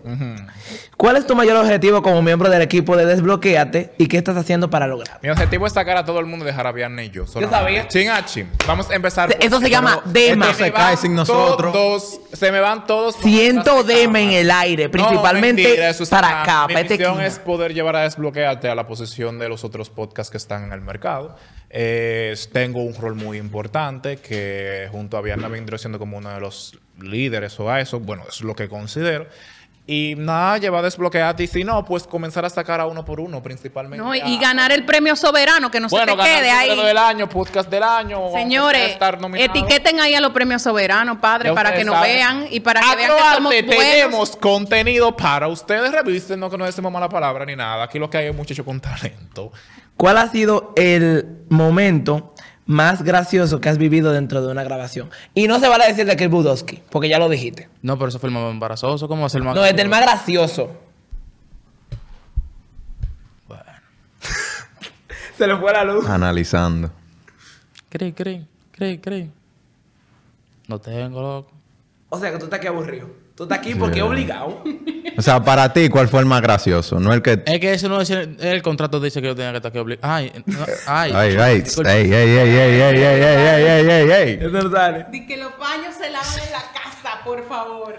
¿cuál 1.01 1.18
es 1.18 1.25
tu 1.25 1.36
mayor 1.36 1.57
objetivo 1.57 2.03
como 2.03 2.21
miembro 2.21 2.48
del 2.48 2.62
equipo 2.62 2.95
de 2.95 3.07
Desbloqueate 3.07 3.94
y 3.98 4.06
qué 4.06 4.18
estás 4.18 4.38
haciendo 4.38 4.69
para 4.69 4.86
lograrlo? 4.86 5.19
Mi 5.24 5.30
objetivo 5.30 5.65
es 5.65 5.74
sacar 5.74 5.98
a 5.98 6.06
todo 6.06 6.19
el 6.19 6.27
mundo 6.27 6.45
de 6.45 6.53
Jarabiarne 6.53 7.06
y 7.06 7.09
yo. 7.09 7.25
solamente. 7.25 7.57
sabía. 7.57 7.88
Chin 7.88 8.09
a 8.12 8.24
chin. 8.24 8.48
Vamos 8.68 8.88
a 8.88 8.94
empezar. 8.94 9.36
Eso 9.39 9.59
se 9.59 9.68
llama 9.71 10.00
dema. 10.06 10.51
esto 10.51 10.57
se 10.57 10.63
me 10.65 10.71
cae 10.71 10.83
van 10.83 10.98
sin 10.98 11.15
nosotros. 11.15 11.74
Todos, 11.74 12.21
se 12.31 12.51
me 12.51 12.59
van 12.59 12.86
todos. 12.86 13.15
Siento 13.15 13.83
dema 13.83 14.19
en 14.19 14.30
el 14.30 14.51
aire, 14.51 14.86
No, 14.86 14.92
principalmente 14.92 15.63
mentira, 15.63 15.89
eso 15.89 16.03
está 16.03 16.21
para 16.21 16.44
acá, 16.44 16.68
Mi 16.68 16.75
esta 16.75 16.94
misión 16.94 17.21
es 17.21 17.39
poder 17.39 17.74
llevar 17.74 17.95
a 17.95 18.03
Desbloqueate 18.03 18.69
a 18.69 18.75
la 18.75 18.86
posición 18.86 19.39
de 19.39 19.50
los 19.50 19.63
otros 19.63 19.89
podcasts 19.89 20.30
que 20.30 20.38
están 20.38 20.65
en 20.65 20.71
el 20.71 20.81
mercado. 20.81 21.36
Eh, 21.71 22.36
tengo 22.53 22.83
un 22.83 22.94
rol 22.94 23.15
muy 23.15 23.39
importante 23.39 24.18
que 24.18 24.88
junto 24.92 25.18
a 25.18 25.21
Viana 25.21 25.48
vendré 25.48 25.80
siendo 25.80 25.98
como 25.98 26.19
uno 26.19 26.30
de 26.30 26.39
los 26.39 26.77
líderes 27.01 27.59
o 27.59 27.71
a 27.71 27.80
eso. 27.80 28.00
Bueno, 28.00 28.24
es 28.30 28.42
lo 28.42 28.56
que 28.56 28.69
considero. 28.69 29.25
Y 29.88 30.13
nada, 30.16 30.57
llevar 30.60 30.81
a 30.81 30.83
Desbloqueate 30.83 31.44
y 31.44 31.48
si 31.48 31.63
no, 31.63 31.83
pues 31.83 32.04
comenzar 32.04 32.45
a 32.45 32.50
sacar 32.50 32.80
a 32.80 32.86
uno 32.86 33.04
por 33.04 33.19
uno 33.19 33.42
principalmente. 33.42 33.98
No, 34.06 34.13
y 34.16 34.38
a- 34.38 34.39
ganar 34.39 34.72
el 34.72 34.86
premio 34.86 35.16
soberano, 35.16 35.72
que 35.72 35.80
no 35.80 35.88
bueno, 35.89 36.13
se 36.13 36.18
te 36.19 36.24
quede 36.24 36.50
el 36.51 36.56
ahí. 36.56 36.69
número 36.69 36.88
del 36.88 36.98
año, 37.00 37.28
podcast 37.28 37.69
del 37.69 37.83
año. 37.83 38.31
Señores, 38.31 38.92
estar 38.92 39.19
nominado. 39.19 39.51
etiqueten 39.51 40.00
ahí 40.00 40.13
a 40.13 40.22
los 40.22 40.31
premios 40.31 40.62
soberanos, 40.62 41.18
padre, 41.18 41.51
para 41.54 41.74
que 41.74 41.83
nos 41.83 41.95
saben. 41.95 42.16
vean 42.16 42.48
y 42.51 42.60
para 42.60 42.80
que 42.80 42.95
vean 42.95 43.12
que 43.12 43.36
somos 43.36 43.51
buenos. 43.54 43.75
tenemos 43.75 44.36
contenido 44.38 45.18
para 45.18 45.48
ustedes. 45.48 45.92
Revisen, 45.92 46.39
no 46.39 46.50
que 46.50 46.57
no 46.60 46.66
decimos 46.66 46.92
mala 46.92 47.10
palabra 47.10 47.44
ni 47.45 47.56
nada. 47.56 47.84
Aquí 47.84 47.98
lo 47.98 48.10
que 48.10 48.19
hay 48.19 48.27
es 48.27 48.36
muchacho 48.36 48.63
con 48.63 48.80
talento. 48.80 49.51
¿Cuál 49.98 50.18
ha 50.18 50.27
sido 50.30 50.74
el 50.77 51.44
momento 51.50 52.31
más 52.72 53.04
gracioso 53.04 53.62
que 53.62 53.70
has 53.70 53.78
vivido 53.78 54.12
dentro 54.12 54.42
de 54.42 54.52
una 54.52 54.64
grabación? 54.64 55.10
Y 55.36 55.48
no 55.48 55.60
se 55.60 55.68
vale 55.68 55.86
decir 55.88 56.06
de 56.06 56.16
Kirk 56.18 56.32
Budowski, 56.32 56.82
porque 56.90 57.08
ya 57.10 57.20
lo 57.20 57.30
dijiste. 57.30 57.70
No, 57.84 57.98
pero 57.98 58.10
eso 58.10 58.18
fue 58.18 58.30
el 58.30 58.34
más 58.34 58.50
embarazoso. 58.51 59.08
¿Cómo 59.08 59.22
va 59.22 59.28
a 59.28 59.30
ser 59.30 59.40
el 59.42 59.46
más 59.46 59.56
No, 59.56 59.63
es 59.63 59.75
del 59.75 59.90
más 59.90 60.01
gracioso. 60.01 60.72
se 65.38 65.48
le 65.48 65.58
fue 65.58 65.72
la 65.74 65.84
luz. 65.84 66.08
Analizando. 66.08 66.92
Cree, 67.90 68.13
cree, 68.13 68.46
cree, 68.72 69.01
cree. 69.01 69.30
No 70.68 70.80
tengo, 70.80 71.22
loco. 71.22 71.51
O 72.10 72.20
sea 72.20 72.32
que 72.32 72.38
tú 72.38 72.46
estás 72.46 72.60
aquí 72.60 72.68
aburrido. 72.68 73.10
Tú 73.36 73.44
estás 73.44 73.58
aquí 73.60 73.74
porque 73.75 74.00
es 74.00 74.06
obligado. 74.06 74.63
O 75.22 75.24
sea, 75.24 75.44
para 75.44 75.72
ti, 75.72 75.88
¿cuál 75.88 76.08
fue 76.08 76.22
el 76.22 76.25
más 76.25 76.42
gracioso? 76.42 77.00
No 77.00 77.13
el 77.13 77.22
que... 77.22 77.44
Es 77.46 77.60
que 77.60 77.74
eso 77.74 77.88
no 77.88 78.00
decía... 78.00 78.22
El 78.40 78.63
contrato 78.63 79.00
dice 79.00 79.22
que 79.22 79.28
yo 79.28 79.36
tenía 79.36 79.51
que 79.51 79.58
estar 79.58 79.70
aquí 79.70 79.78
obligado. 79.78 80.12
Ay, 80.12 80.32
no, 80.48 80.58
ay. 80.88 81.12
Ay, 81.13 81.38
ay, 81.38 81.63
ey, 81.86 82.12
ey, 82.12 82.12
ey, 82.12 82.56
ey, 82.58 83.04
ey, 83.04 83.88
ey, 83.88 84.12
ey. 84.12 84.40
Eso 84.42 84.50
no 84.50 84.72
sale. 84.72 85.06
De 85.12 85.28
que 85.28 85.38
los 85.38 85.56
baños 85.60 85.94
se 85.94 86.10
lavan 86.10 86.40
en 86.44 86.51
la 86.51 86.63
casa, 86.74 87.24
por 87.24 87.48
favor. 87.48 87.98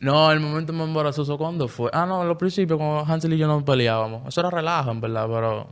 No, 0.00 0.32
el 0.32 0.40
momento 0.40 0.72
más 0.72 0.88
embarazoso, 0.88 1.36
¿cuándo 1.36 1.68
fue? 1.68 1.90
Ah, 1.92 2.06
no, 2.06 2.22
en 2.22 2.28
los 2.28 2.38
principios, 2.38 2.78
cuando 2.78 3.04
Hansel 3.04 3.34
y 3.34 3.36
yo 3.36 3.46
nos 3.46 3.62
peleábamos. 3.62 4.26
Eso 4.28 4.40
era 4.40 4.48
relajo, 4.48 4.90
en 4.90 5.02
verdad, 5.02 5.26
pero... 5.28 5.68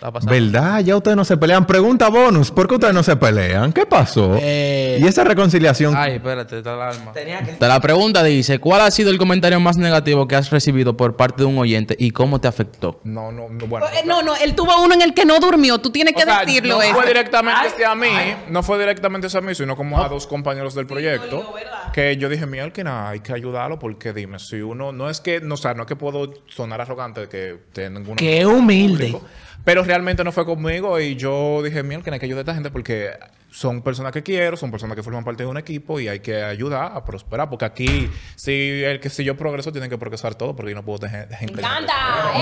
La. 0.00 0.10
¿Verdad? 0.10 0.80
Ya 0.80 0.96
ustedes 0.96 1.16
no 1.16 1.24
se 1.24 1.36
pelean. 1.36 1.66
Pregunta 1.66 2.08
bonus. 2.08 2.50
¿Por 2.50 2.66
qué 2.68 2.74
ustedes 2.74 2.94
no 2.94 3.02
se 3.02 3.16
pelean? 3.16 3.72
¿Qué 3.72 3.86
pasó? 3.86 4.36
Eh, 4.40 4.98
Y 5.00 5.06
esa 5.06 5.24
reconciliación. 5.24 5.94
Ay, 5.96 6.14
espérate, 6.14 6.58
está 6.58 6.74
el 6.74 6.80
alma. 6.80 7.12
Tenía 7.12 7.42
que 7.42 7.52
Te 7.52 7.68
la 7.68 7.80
pregunta 7.80 8.22
dice, 8.22 8.58
¿cuál 8.58 8.80
ha 8.82 8.90
sido 8.90 9.10
el 9.10 9.18
comentario 9.18 9.60
más 9.60 9.76
negativo 9.76 10.26
que 10.26 10.36
has 10.36 10.50
recibido 10.50 10.96
por 10.96 11.16
parte 11.16 11.42
de 11.42 11.44
un 11.44 11.58
oyente 11.58 11.96
y 11.98 12.10
cómo 12.12 12.40
te 12.40 12.48
afectó? 12.48 13.00
No, 13.04 13.30
no, 13.30 13.48
no, 13.48 13.66
bueno. 13.66 13.86
Eh, 13.88 14.02
No, 14.06 14.22
no, 14.22 14.34
él 14.36 14.54
tuvo 14.54 14.82
uno 14.82 14.94
en 14.94 15.02
el 15.02 15.14
que 15.14 15.24
no 15.24 15.38
durmió. 15.38 15.78
Tú 15.78 15.90
tienes 15.90 16.14
que 16.14 16.22
O 16.22 16.24
sea, 16.26 16.40
decirlo 16.44 16.76
no 16.76 16.82
eso. 16.82 16.94
fue 16.94 17.06
directamente 17.06 17.68
hacia 17.68 17.94
mí, 17.94 18.08
no 18.48 18.62
fue 18.62 18.78
directamente 18.78 19.26
hacia 19.26 19.40
mí, 19.40 19.54
sino 19.54 19.76
como 19.76 20.02
a 20.02 20.08
dos 20.08 20.26
compañeros 20.26 20.74
del 20.74 20.86
proyecto. 20.86 21.54
Que 21.92 22.16
yo 22.16 22.28
dije, 22.28 22.46
mira, 22.46 22.70
que 22.72 22.84
nada, 22.84 23.10
hay 23.10 23.20
que 23.20 23.32
ayudarlo 23.32 23.78
porque 23.78 24.12
dime, 24.12 24.38
si 24.38 24.60
uno, 24.60 24.92
no 24.92 25.10
es 25.10 25.20
que, 25.20 25.40
no, 25.40 25.54
o 25.54 25.56
sea, 25.56 25.74
no 25.74 25.82
es 25.82 25.88
que 25.88 25.96
puedo 25.96 26.32
sonar 26.48 26.80
arrogante 26.80 27.22
de 27.22 27.28
que 27.28 27.58
tengo. 27.72 28.16
Qué 28.16 28.46
humilde. 28.46 29.16
Pero 29.64 29.84
realmente 29.84 30.24
no 30.24 30.32
fue 30.32 30.46
conmigo 30.46 30.98
y 30.98 31.16
yo 31.16 31.62
dije, 31.62 31.82
mira, 31.82 32.02
que 32.02 32.10
hay 32.10 32.18
que 32.18 32.26
ayudar 32.26 32.40
a 32.40 32.42
esta 32.42 32.54
gente 32.54 32.70
porque 32.70 33.10
son 33.50 33.82
personas 33.82 34.12
que 34.12 34.22
quiero, 34.22 34.56
son 34.56 34.70
personas 34.70 34.96
que 34.96 35.02
forman 35.02 35.24
parte 35.24 35.42
de 35.42 35.48
un 35.48 35.58
equipo 35.58 36.00
y 36.00 36.08
hay 36.08 36.20
que 36.20 36.42
ayudar 36.42 36.92
a 36.94 37.04
prosperar. 37.04 37.50
Porque 37.50 37.64
aquí, 37.66 38.10
si, 38.36 38.82
el 38.82 39.00
que, 39.00 39.10
si 39.10 39.22
yo 39.22 39.36
progreso, 39.36 39.70
tienen 39.72 39.90
que 39.90 39.98
progresar 39.98 40.34
todo 40.34 40.56
porque 40.56 40.70
yo 40.70 40.76
no 40.76 40.84
puedo 40.84 40.98
dejar... 41.00 41.28
Me 41.28 41.42
encanta. 41.42 41.94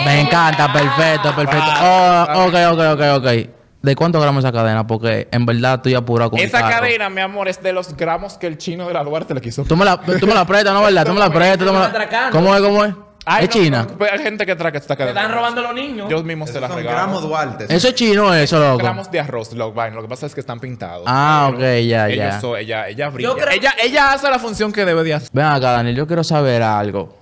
Me 0.05 0.21
encanta, 0.21 0.73
perfecto, 0.73 1.35
perfecto. 1.35 1.67
Ah, 1.67 2.35
Oh, 2.37 2.47
ok, 2.47 2.55
ok, 2.73 2.81
ok, 2.93 3.27
ok. 3.27 3.51
¿De 3.81 3.95
cuánto 3.95 4.21
gramos 4.21 4.45
esa 4.45 4.53
cadena? 4.53 4.87
Porque 4.87 5.29
en 5.31 5.47
verdad 5.47 5.75
estoy 5.77 5.95
apurado 5.95 6.31
con 6.31 6.39
mi 6.41 6.45
Esa 6.45 6.61
carro. 6.61 6.81
cadena, 6.81 7.09
mi 7.11 7.21
amor, 7.21 7.47
es 7.49 7.63
de 7.63 7.73
los 7.73 7.97
gramos 7.97 8.37
que 8.37 8.49
el 8.49 8.59
chino 8.59 8.89
de 8.89 8.95
la 8.95 9.05
Duarte 9.05 9.35
le 9.35 9.41
quiso. 9.41 9.65
Tú 9.65 9.77
me 9.77 9.85
la, 9.85 10.01
tú 10.01 10.27
me 10.27 10.35
la 10.35 10.45
prestas, 10.45 10.75
¿no? 10.75 10.83
¿Verdad? 10.83 11.07
Tú 11.07 11.13
me 11.13 11.21
la 11.21 11.31
prestas. 11.33 11.59
tú 11.59 11.73
me 11.73 11.79
la-. 11.79 12.31
¿Cómo 12.33 12.55
es? 12.57 12.61
¿Cómo 12.63 12.85
es? 12.85 12.95
Ay, 13.31 13.45
¿Es 13.45 13.55
no, 13.55 13.63
China? 13.63 13.87
pero 13.99 14.13
Hay 14.13 14.19
gente 14.21 14.47
que 14.47 14.57
trae 14.57 14.75
esta 14.77 14.97
Te 14.97 15.05
cadena. 15.05 15.21
están 15.21 15.37
robando 15.37 15.61
los 15.63 15.75
niños. 15.75 16.09
Yo 16.09 16.23
mismo 16.25 16.47
se 16.47 16.59
la 16.61 16.67
Son 16.67 16.79
regalo. 16.79 16.97
gramos 16.97 17.23
Duarte. 17.23 17.67
Eso 17.69 17.89
es 17.89 17.95
chino, 17.95 18.33
eso, 18.35 18.59
loco. 18.59 18.79
gramos 18.79 19.11
de 19.11 19.21
arroz, 19.21 19.53
lo, 19.53 19.73
vaina. 19.73 19.97
Lo 19.97 20.03
que 20.03 20.09
pasa 20.09 20.27
es 20.27 20.35
que 20.35 20.41
están 20.41 20.59
pintados. 20.59 21.05
Ah, 21.07 21.51
ok, 21.53 21.59
ya, 21.87 22.09
ellos 22.09 22.17
ya. 22.17 22.41
son- 22.41 22.57
ella, 22.59 22.89
ella 22.89 23.11
brilla. 23.11 23.35
Creo- 23.35 23.49
ella, 23.51 23.75
ella 23.83 24.13
hace 24.15 24.31
la 24.31 24.39
función 24.39 24.73
que 24.73 24.85
debe 24.85 25.05
de 25.05 25.15
hacer. 25.15 25.29
Ven 25.33 25.45
acá, 25.45 25.73
Daniel, 25.73 25.95
yo 25.95 26.07
quiero 26.07 26.25
saber 26.25 26.63
algo. 26.63 27.17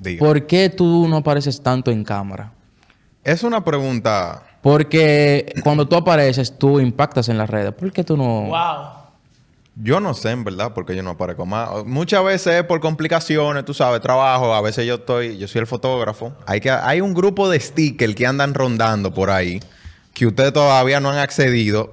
Diga. 0.00 0.18
¿Por 0.18 0.46
qué 0.46 0.70
tú 0.70 1.06
no 1.08 1.18
apareces 1.18 1.62
tanto 1.62 1.90
en 1.90 2.02
cámara? 2.02 2.52
Es 3.22 3.42
una 3.42 3.62
pregunta. 3.62 4.42
Porque 4.70 5.54
cuando 5.62 5.86
tú 5.86 5.94
apareces, 5.94 6.58
tú 6.58 6.80
impactas 6.80 7.28
en 7.28 7.38
las 7.38 7.48
redes. 7.48 7.72
¿Por 7.72 7.92
qué 7.92 8.02
tú 8.02 8.16
no...? 8.16 8.46
Wow. 8.48 9.06
Yo 9.76 10.00
no 10.00 10.12
sé, 10.12 10.32
en 10.32 10.42
verdad, 10.42 10.72
porque 10.74 10.96
yo 10.96 11.04
no 11.04 11.10
aparezco 11.10 11.46
más. 11.46 11.84
Muchas 11.84 12.24
veces 12.24 12.54
es 12.54 12.64
por 12.64 12.80
complicaciones, 12.80 13.64
tú 13.64 13.74
sabes, 13.74 14.00
trabajo. 14.00 14.52
A 14.52 14.60
veces 14.60 14.84
yo 14.84 14.96
estoy, 14.96 15.38
yo 15.38 15.46
soy 15.46 15.60
el 15.60 15.68
fotógrafo. 15.68 16.32
Hay 16.46 16.58
que, 16.60 16.72
hay 16.72 17.00
un 17.00 17.14
grupo 17.14 17.48
de 17.48 17.60
stickers 17.60 18.16
que 18.16 18.26
andan 18.26 18.54
rondando 18.54 19.14
por 19.14 19.30
ahí 19.30 19.60
que 20.12 20.26
ustedes 20.26 20.52
todavía 20.52 20.98
no 20.98 21.10
han 21.10 21.18
accedido. 21.18 21.92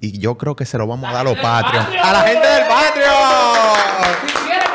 Y 0.00 0.20
yo 0.20 0.38
creo 0.38 0.54
que 0.54 0.64
se 0.64 0.78
lo 0.78 0.86
vamos 0.86 1.10
a 1.10 1.14
dar 1.14 1.26
a 1.26 1.30
los 1.30 1.38
Patreon. 1.40 1.86
¡A 2.04 2.12
la 2.12 2.20
gente 2.20 2.46
del 2.46 2.64
Patreon! 2.68 4.16
Si 4.28 4.32
quieren, 4.46 4.68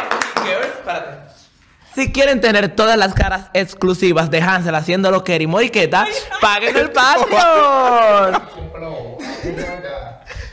que- 0.43 0.67
espérate. 0.67 1.17
Si 1.97 2.11
quieren 2.11 2.39
tener 2.41 2.75
todas 2.75 2.95
las 2.95 3.15
caras 3.15 3.49
exclusivas 3.55 4.29
de 4.29 4.39
Hansel 4.39 4.75
haciendo 4.75 5.09
lo 5.09 5.23
que 5.23 5.33
era 5.33 5.43
y 5.43 5.47
Moriqueta, 5.47 6.05
paguen 6.39 6.77
el 6.77 6.91
Patreon. 6.91 8.39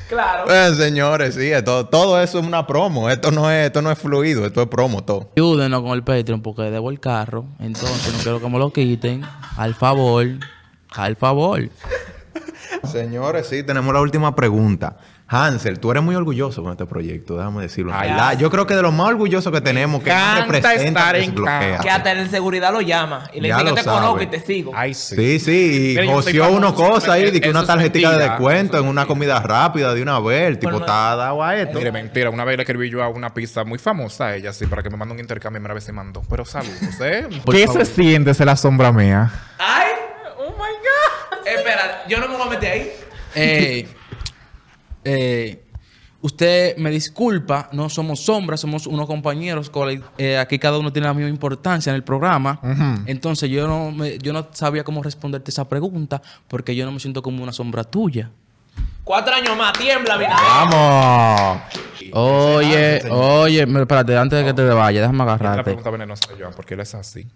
claro. 0.09 0.51
Eh, 0.51 0.75
señores, 0.75 1.35
sí, 1.35 1.51
esto- 1.53 1.85
todo 1.87 2.19
eso 2.23 2.39
es 2.39 2.47
una 2.47 2.67
promo. 2.67 3.11
Esto 3.11 3.31
no 3.31 3.51
es, 3.51 3.67
esto 3.67 3.83
no 3.83 3.91
es 3.91 3.99
fluido, 3.99 4.47
esto 4.47 4.63
es 4.63 4.69
promo 4.69 5.05
todo. 5.05 5.29
Ayúdenos 5.37 5.83
con 5.83 5.91
el 5.93 6.03
Patreon 6.03 6.41
porque 6.41 6.63
debo 6.63 6.89
el 6.89 6.99
carro. 6.99 7.45
Entonces 7.61 8.11
no 8.15 8.19
quiero 8.23 8.41
que 8.41 8.49
me 8.49 8.59
lo 8.59 8.73
quiten. 8.73 9.23
Al 9.59 9.75
favor. 9.75 10.27
Al 10.95 11.15
favor. 11.17 11.69
Señores, 12.91 13.49
sí, 13.49 13.63
tenemos 13.63 13.93
la 13.93 14.01
última 14.01 14.35
pregunta. 14.35 14.97
Hansel, 15.35 15.81
tú 15.81 15.91
eres 15.91 16.03
muy 16.03 16.15
orgulloso 16.15 16.63
con 16.63 16.71
este 16.73 16.87
proyecto, 16.87 17.37
déjame 17.37 17.63
decirlo. 17.63 17.93
Ay, 17.95 18.11
¿verdad? 18.11 18.39
Yo 18.39 18.51
creo 18.51 18.67
que 18.67 18.75
de 18.77 18.83
los 18.83 18.93
más 18.93 19.09
orgullosos 19.09 19.53
que 19.53 19.61
tenemos, 19.61 20.03
que 20.03 20.11
Encanta 20.11 20.47
representa 20.47 21.17
estar 21.17 21.17
en. 21.17 21.35
Que 21.83 21.91
hasta 21.91 22.13
el 22.13 22.31
seguridad 22.31 22.73
lo 22.73 22.81
llama 22.81 23.29
y 23.33 23.41
le 23.41 23.49
Ya 23.49 23.59
dice 23.59 23.71
que 23.71 23.75
te 23.77 23.83
sabe. 23.83 23.99
conozco 24.01 24.23
y 24.23 24.27
te 24.27 24.41
sigo. 24.41 24.73
Ay, 24.75 24.95
sí. 24.95 25.17
Sí, 25.17 25.39
sí, 25.41 25.99
y 26.01 26.09
joció 26.09 26.51
una 26.51 26.73
cosa 26.73 27.15
ahí, 27.15 27.31
de 27.31 27.41
que 27.41 27.51
una 27.51 27.67
tarjetita 27.67 28.17
de 28.17 28.29
descuento 28.29 28.79
en 28.79 28.87
una 28.87 29.07
comida 29.07 29.41
rápida 29.41 29.93
de 29.93 30.03
una 30.03 30.21
vez, 30.21 30.49
el 30.49 30.59
tipo 30.59 30.79
está 30.79 31.17
dado 31.17 31.43
a 31.43 31.57
esto. 31.57 31.79
Mire, 31.79 31.91
mentira. 31.93 32.31
Una 32.31 32.45
vez 32.45 32.57
le 32.57 32.63
escribí 32.63 32.91
yo 32.91 33.03
a 33.03 33.09
una 33.09 33.33
pizza 33.35 33.65
muy 33.65 33.79
famosa 33.79 34.27
a 34.27 34.37
ella, 34.37 34.53
sí, 34.53 34.67
para 34.67 34.83
que 34.83 34.91
me 34.91 34.97
mande 34.97 35.15
un 35.15 35.21
intercambio. 35.21 35.61
Mira, 35.61 35.73
a 35.73 35.75
ver 35.75 35.83
si 35.83 35.93
mandó. 35.93 36.23
Pero 36.29 36.45
saludos, 36.45 37.01
¿eh? 37.01 37.27
¿Qué 37.51 37.67
se 37.67 37.85
siente 37.85 38.35
ser 38.35 38.47
la 38.47 38.57
sombra 38.57 38.93
mía? 38.93 39.31
¡Ay! 39.59 39.89
¡Oh 40.39 40.51
my 40.51 40.57
God! 40.59 41.47
Espera, 41.47 42.05
yo 42.09 42.21
no 42.21 42.29
me 42.29 42.37
voy 42.37 42.47
a 42.47 42.51
meter 42.51 42.73
ahí. 42.73 42.93
Eh, 43.37 43.89
eh, 45.05 45.63
usted 46.23 46.77
me 46.79 46.91
disculpa, 46.91 47.69
no 47.73 47.89
somos 47.89 48.21
sombras, 48.25 48.61
somos 48.61 48.87
unos 48.87 49.07
compañeros. 49.07 49.71
eh, 50.19 50.39
aquí 50.39 50.59
cada 50.59 50.79
uno 50.79 50.93
tiene 50.93 51.09
la 51.09 51.15
misma 51.15 51.29
importancia 51.31 51.91
en 51.91 51.97
el 51.97 52.03
programa. 52.05 52.59
Entonces 53.07 53.51
yo 53.51 53.67
no, 53.69 53.91
me- 53.91 54.19
yo 54.19 54.33
no 54.33 54.49
sabía 54.53 54.85
cómo 54.85 55.03
responderte 55.03 55.51
esa 55.51 55.69
pregunta 55.69 56.23
porque 56.49 56.75
yo 56.75 56.85
no 56.87 56.93
me 56.93 57.01
siento 57.01 57.23
como 57.23 57.43
una 57.43 57.53
sombra 57.53 57.85
tuya. 57.85 58.31
Cuatro 59.05 59.35
años 59.35 59.57
más, 59.57 59.73
tiembla, 59.75 60.17
mira. 60.17 60.35
¡Vamos! 60.35 61.61
Oye, 62.13 63.03
oye, 63.11 63.63
espérate, 63.63 64.17
antes 64.17 64.39
de 64.39 64.45
que 64.47 64.55
te 64.55 64.63
vayas, 64.65 65.03
déjame 65.03 65.19
La 65.19 65.25
agarrarte. 65.35 65.63
pregunta 65.65 65.91
venenosa 65.91 66.33
de 66.33 66.41
Joan, 66.43 66.55
¿por 66.55 66.65
qué 66.65 66.75
él 66.75 66.81
es 66.81 66.95
así? 66.95 67.27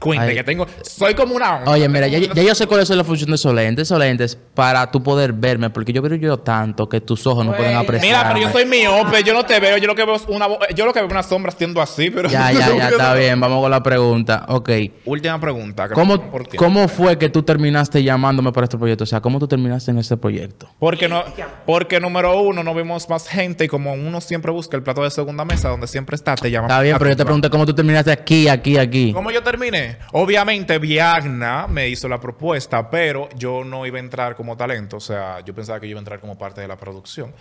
Cuente 0.00 0.28
Ay. 0.30 0.34
que 0.34 0.44
tengo... 0.44 0.66
Soy 0.82 1.14
como 1.14 1.34
una... 1.36 1.56
onza. 1.58 1.70
Oye, 1.72 1.88
mira, 1.88 2.08
ya, 2.08 2.18
ya 2.18 2.42
yo 2.42 2.54
sé 2.54 2.66
cuál 2.66 2.80
es 2.80 2.88
la 2.90 3.04
función 3.04 3.28
de 3.30 3.36
esos 3.36 3.54
lentes. 3.54 3.86
Esos 3.88 3.98
lentes 3.98 4.36
para 4.54 4.90
tú 4.90 5.02
poder 5.02 5.32
verme, 5.34 5.68
porque 5.70 5.92
yo 5.92 6.00
veo 6.00 6.14
yo 6.16 6.38
tanto 6.38 6.88
que 6.88 7.00
tus 7.02 7.26
ojos 7.26 7.44
no 7.44 7.54
pueden 7.54 7.76
apreciar. 7.76 8.02
Mira, 8.02 8.28
pero 8.32 8.46
yo 8.46 8.50
soy 8.50 8.64
miope, 8.64 9.22
yo 9.22 9.34
no 9.34 9.44
te 9.44 9.60
veo, 9.60 9.76
yo 9.76 9.86
lo 9.86 9.94
que 9.94 10.04
veo 10.04 10.14
es 10.16 10.24
una... 10.28 10.46
bo- 10.46 10.58
Yo 10.74 10.86
lo 10.86 10.92
que 10.94 11.00
veo 11.00 11.06
es 11.06 11.12
una 11.12 11.22
sombra 11.22 11.52
siendo 11.52 11.82
así, 11.82 12.10
pero... 12.10 12.28
Ya, 12.30 12.50
ya, 12.50 12.74
ya, 12.76 12.88
está 12.88 13.14
bien. 13.14 13.38
Vamos 13.38 13.60
con 13.60 13.70
la 13.70 13.82
pregunta. 13.82 14.46
Ok. 14.48 14.70
Última 15.04 15.38
pregunta. 15.38 15.86
que 15.88 15.94
¿Cómo, 15.94 16.16
no 16.16 16.30
por 16.30 16.42
tiempo. 16.46 16.64
¿Cómo 16.64 16.88
fue 16.88 17.18
que 17.18 17.28
tú 17.28 17.42
terminaste 17.42 18.02
llamándome 18.02 18.52
para 18.52 18.64
este 18.64 18.78
proyecto? 18.78 19.04
O 19.04 19.06
sea, 19.06 19.20
¿cómo 19.20 19.38
tú 19.38 19.46
terminaste 19.46 19.90
en 19.90 19.98
este 19.98 20.16
proyecto? 20.16 20.68
Porque, 20.78 21.08
no, 21.08 21.22
porque 21.66 22.00
número 22.00 22.40
uno, 22.40 22.62
no 22.62 22.74
vimos 22.74 23.08
más 23.10 23.28
gente 23.28 23.64
y 23.64 23.68
como 23.68 23.92
uno 23.92 24.20
siempre 24.22 24.50
busca 24.50 24.76
el 24.78 24.82
plato 24.82 25.02
de 25.04 25.10
segunda 25.10 25.44
mesa 25.44 25.68
donde 25.68 25.86
siempre 25.86 26.16
está, 26.16 26.34
te 26.36 26.50
llaman. 26.50 26.70
Está 26.70 26.80
bien, 26.80 26.96
pero 26.98 27.10
yo 27.10 27.16
te 27.16 27.24
pregunté 27.24 27.50
cómo 27.50 27.66
tú 27.66 27.74
terminaste 27.74 28.10
aquí, 28.10 28.48
aquí, 28.48 28.78
aquí. 28.78 29.12
¿Cómo 29.12 29.30
yo 29.30 29.42
terminé? 29.42 29.89
Obviamente, 30.12 30.78
Viagna 30.78 31.66
me 31.66 31.88
hizo 31.88 32.08
la 32.08 32.20
propuesta, 32.20 32.90
pero 32.90 33.28
yo 33.36 33.64
no 33.64 33.86
iba 33.86 33.98
a 33.98 34.00
entrar 34.00 34.36
como 34.36 34.56
talento. 34.56 34.96
O 34.96 35.00
sea, 35.00 35.40
yo 35.40 35.54
pensaba 35.54 35.80
que 35.80 35.86
yo 35.86 35.92
iba 35.92 36.00
a 36.00 36.02
entrar 36.02 36.20
como 36.20 36.36
parte 36.36 36.60
de 36.60 36.68
la 36.68 36.76
producción. 36.76 37.32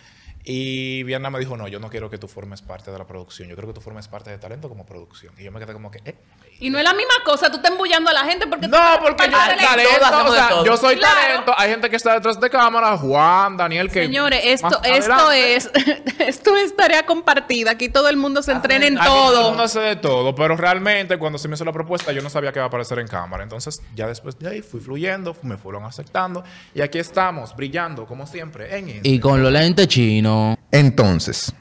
Y 0.43 1.03
Viagna 1.03 1.29
me 1.29 1.37
dijo, 1.39 1.57
no, 1.57 1.67
yo 1.67 1.79
no 1.79 1.89
quiero 1.89 2.09
que 2.09 2.17
tú 2.17 2.27
formes 2.27 2.61
parte 2.61 2.91
de 2.91 2.97
la 2.97 3.05
producción. 3.05 3.47
Yo 3.49 3.55
quiero 3.55 3.67
que 3.67 3.73
tú 3.73 3.81
formes 3.81 4.07
parte 4.07 4.29
de 4.31 4.37
talento 4.37 4.69
como 4.69 4.85
producción. 4.85 5.33
Y 5.37 5.43
yo 5.43 5.51
me 5.51 5.59
quedé 5.59 5.73
como 5.73 5.91
que, 5.91 5.99
¿eh? 6.05 6.15
Y 6.61 6.69
no 6.69 6.77
es 6.77 6.83
la 6.83 6.93
misma 6.93 7.13
cosa, 7.23 7.49
tú 7.49 7.57
estás 7.57 7.71
embullando 7.71 8.09
a 8.09 8.13
la 8.13 8.25
gente 8.25 8.45
porque 8.47 8.67
tú 8.67 8.71
No, 8.75 8.99
porque 9.01 9.29
yo 9.29 9.37
soy 9.37 9.57
talento. 9.57 10.27
O 10.29 10.33
sea, 10.33 10.49
todo. 10.49 10.65
yo 10.65 10.77
soy 10.77 10.95
Claro. 10.97 11.15
talento. 11.21 11.53
Hay 11.57 11.69
gente 11.69 11.89
que 11.89 11.95
está 11.95 12.13
detrás 12.15 12.39
de 12.39 12.49
cámara. 12.49 12.97
Juan, 12.97 13.55
Daniel, 13.57 13.89
que... 13.91 14.03
Señores, 14.05 14.41
esto, 14.43 14.81
esto 14.83 15.31
es, 15.31 15.69
esto 16.19 16.55
es 16.57 16.75
tarea 16.75 17.05
compartida. 17.05 17.71
Aquí 17.71 17.87
todo 17.89 18.09
el 18.09 18.17
mundo 18.17 18.41
se 18.41 18.51
entrena 18.51 18.87
en 18.87 18.97
Aquí 18.97 19.07
todo 19.07 19.29
el 19.31 19.35
todo. 19.37 19.47
mundo 19.49 19.63
hace 19.63 19.79
de 19.79 19.95
todo, 19.97 20.35
pero 20.35 20.57
realmente 20.57 21.17
cuando 21.17 21.37
se 21.37 21.47
me 21.47 21.55
hizo 21.55 21.63
la 21.65 21.71
propuesta 21.73 22.11
yo 22.11 22.21
no 22.21 22.29
sabía 22.29 22.51
que 22.51 22.59
iba 22.59 22.65
a 22.65 22.67
aparecer 22.67 22.99
en 22.99 23.07
cámara. 23.07 23.43
Entonces 23.43 23.81
ya 23.95 24.07
después 24.07 24.37
de 24.39 24.49
ahí 24.49 24.61
fui 24.61 24.79
fluyendo, 24.81 25.35
me 25.43 25.57
fueron 25.57 25.85
aceptando 25.85 26.43
y 26.73 26.81
aquí 26.81 26.97
estamos, 26.99 27.55
brillando 27.55 28.05
como 28.05 28.25
siempre 28.27 28.75
en 28.77 28.89
Instagram. 28.89 29.13
Y 29.13 29.19
con 29.19 29.41
los 29.43 29.51
lentes 29.51 29.87
chinos. 29.87 30.38
Entonces, 30.71 31.53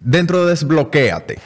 dentro 0.00 0.44
de 0.44 0.50
Desbloquéate, 0.50 1.38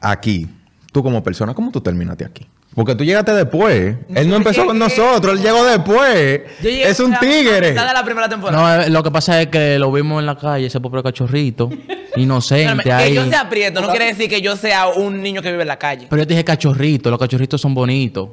aquí, 0.00 0.48
tú 0.92 1.02
como 1.02 1.22
persona, 1.22 1.54
¿cómo 1.54 1.70
tú 1.70 1.80
terminaste 1.80 2.24
aquí? 2.24 2.48
Porque 2.74 2.94
tú 2.94 3.02
llegaste 3.04 3.32
después. 3.32 3.96
Él 4.14 4.28
no 4.28 4.36
empezó 4.36 4.64
con 4.64 4.78
nosotros, 4.78 5.38
él 5.38 5.44
llegó 5.44 5.64
después. 5.64 6.42
Es 6.62 7.00
un 7.00 7.10
la 7.10 7.18
tigre. 7.18 7.70
mitad 7.70 7.88
de 7.88 7.94
la 7.94 8.04
primera 8.04 8.28
temporada. 8.28 8.76
No, 8.78 8.82
eh, 8.84 8.90
lo 8.90 9.02
que 9.02 9.10
pasa 9.10 9.42
es 9.42 9.48
que 9.48 9.78
lo 9.78 9.90
vimos 9.90 10.20
en 10.20 10.26
la 10.26 10.36
calle, 10.38 10.66
ese 10.66 10.80
pobre 10.80 11.02
cachorrito, 11.02 11.68
inocente 12.16 12.72
Espérame, 12.72 13.00
ahí. 13.00 13.08
que 13.08 13.14
yo 13.16 13.28
sea 13.28 13.48
prieto 13.48 13.80
no 13.80 13.90
quiere 13.90 14.06
decir 14.06 14.28
que 14.28 14.40
yo 14.40 14.56
sea 14.56 14.86
un 14.86 15.20
niño 15.20 15.42
que 15.42 15.50
vive 15.50 15.62
en 15.62 15.68
la 15.68 15.78
calle. 15.78 16.06
Pero 16.08 16.22
yo 16.22 16.26
te 16.26 16.34
dije 16.34 16.44
cachorrito, 16.44 17.10
los 17.10 17.18
cachorritos 17.18 17.60
son 17.60 17.74
bonitos. 17.74 18.30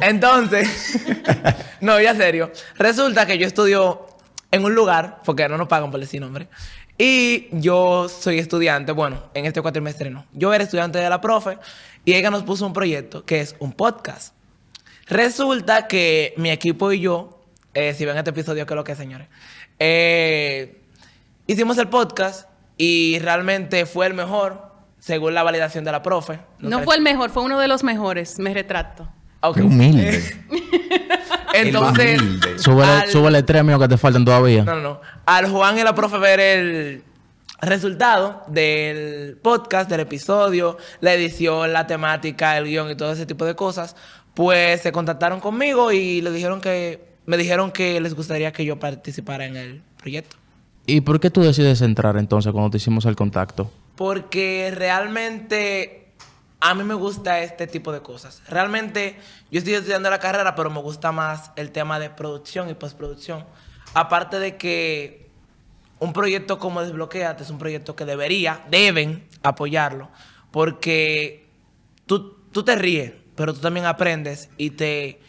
Entonces, 0.00 0.98
no, 1.80 2.00
ya 2.00 2.14
serio. 2.16 2.50
Resulta 2.76 3.24
que 3.24 3.38
yo 3.38 3.46
estudio 3.46 4.06
en 4.52 4.64
un 4.64 4.74
lugar, 4.74 5.20
porque 5.24 5.48
no 5.48 5.56
nos 5.56 5.66
pagan 5.66 5.90
por 5.90 5.98
decir 5.98 6.20
nombre. 6.20 6.46
Y 6.98 7.48
yo 7.52 8.08
soy 8.08 8.38
estudiante, 8.38 8.92
bueno, 8.92 9.24
en 9.34 9.46
este 9.46 9.60
cuatrimestre 9.62 10.10
no. 10.10 10.26
Yo 10.32 10.54
era 10.54 10.62
estudiante 10.62 10.98
de 10.98 11.08
la 11.08 11.20
profe 11.20 11.58
y 12.04 12.14
ella 12.14 12.30
nos 12.30 12.44
puso 12.44 12.66
un 12.66 12.72
proyecto 12.72 13.24
que 13.24 13.40
es 13.40 13.56
un 13.58 13.72
podcast. 13.72 14.34
Resulta 15.06 15.88
que 15.88 16.34
mi 16.36 16.50
equipo 16.50 16.92
y 16.92 17.00
yo, 17.00 17.40
eh, 17.74 17.94
si 17.94 18.04
ven 18.04 18.16
este 18.16 18.30
episodio, 18.30 18.66
que 18.66 18.74
es 18.74 18.76
lo 18.76 18.84
que 18.84 18.92
es, 18.92 18.98
señores, 18.98 19.26
eh, 19.78 20.82
hicimos 21.46 21.78
el 21.78 21.88
podcast 21.88 22.48
y 22.76 23.18
realmente 23.20 23.86
fue 23.86 24.06
el 24.06 24.14
mejor, 24.14 24.70
según 24.98 25.34
la 25.34 25.42
validación 25.42 25.82
de 25.84 25.92
la 25.92 26.02
profe. 26.02 26.40
No 26.58 26.82
fue 26.82 26.96
el 26.96 27.02
mejor, 27.02 27.30
fue 27.30 27.42
uno 27.42 27.58
de 27.58 27.68
los 27.68 27.82
mejores. 27.82 28.38
Me 28.38 28.52
retracto. 28.52 29.08
Ok. 29.40 29.56
Qué 29.56 29.62
humilde. 29.62 30.22
Entonces, 31.54 32.20
humilde. 32.20 32.58
Súbele, 32.58 32.92
al- 32.92 33.08
súbele 33.08 33.42
tres 33.42 33.64
míos 33.64 33.80
que 33.80 33.88
te 33.88 33.96
faltan 33.98 34.24
todavía. 34.24 34.64
No, 34.64 34.74
no, 34.76 34.80
no. 34.82 35.00
Al 35.26 35.50
Juan 35.50 35.78
y 35.78 35.82
la 35.82 35.94
profe 35.94 36.18
ver 36.18 36.40
el 36.40 37.02
resultado 37.60 38.42
del 38.48 39.38
podcast, 39.42 39.88
del 39.88 40.00
episodio, 40.00 40.78
la 41.00 41.14
edición, 41.14 41.72
la 41.72 41.86
temática, 41.86 42.56
el 42.58 42.64
guion 42.64 42.90
y 42.90 42.96
todo 42.96 43.12
ese 43.12 43.24
tipo 43.26 43.44
de 43.44 43.54
cosas, 43.54 43.94
pues 44.34 44.80
se 44.80 44.90
contactaron 44.92 45.40
conmigo 45.40 45.92
y 45.92 46.20
le 46.22 46.30
dijeron 46.32 46.60
que 46.60 47.12
me 47.26 47.36
dijeron 47.36 47.70
que 47.70 48.00
les 48.00 48.14
gustaría 48.14 48.52
que 48.52 48.64
yo 48.64 48.80
participara 48.80 49.46
en 49.46 49.56
el 49.56 49.82
proyecto. 49.96 50.36
¿Y 50.86 51.02
por 51.02 51.20
qué 51.20 51.30
tú 51.30 51.42
decides 51.42 51.80
entrar 51.82 52.16
entonces 52.16 52.50
cuando 52.52 52.70
te 52.70 52.78
hicimos 52.78 53.04
el 53.04 53.14
contacto? 53.14 53.70
Porque 53.94 54.72
realmente 54.74 56.01
a 56.64 56.74
mí 56.74 56.84
me 56.84 56.94
gusta 56.94 57.40
este 57.40 57.66
tipo 57.66 57.92
de 57.92 58.00
cosas. 58.00 58.40
Realmente 58.48 59.18
yo 59.50 59.58
estoy 59.58 59.74
estudiando 59.74 60.08
la 60.10 60.18
carrera, 60.20 60.54
pero 60.54 60.70
me 60.70 60.80
gusta 60.80 61.10
más 61.12 61.50
el 61.56 61.72
tema 61.72 61.98
de 61.98 62.08
producción 62.08 62.70
y 62.70 62.74
postproducción. 62.74 63.44
Aparte 63.94 64.38
de 64.38 64.56
que 64.56 65.28
un 65.98 66.12
proyecto 66.12 66.58
como 66.58 66.80
Desbloqueate 66.82 67.42
es 67.42 67.50
un 67.50 67.58
proyecto 67.58 67.94
que 67.96 68.04
debería, 68.04 68.64
deben 68.70 69.28
apoyarlo. 69.42 70.08
Porque 70.50 71.48
tú, 72.06 72.36
tú 72.52 72.62
te 72.64 72.76
ríes, 72.76 73.12
pero 73.34 73.52
tú 73.54 73.60
también 73.60 73.86
aprendes 73.86 74.48
y 74.56 74.70
te, 74.70 75.20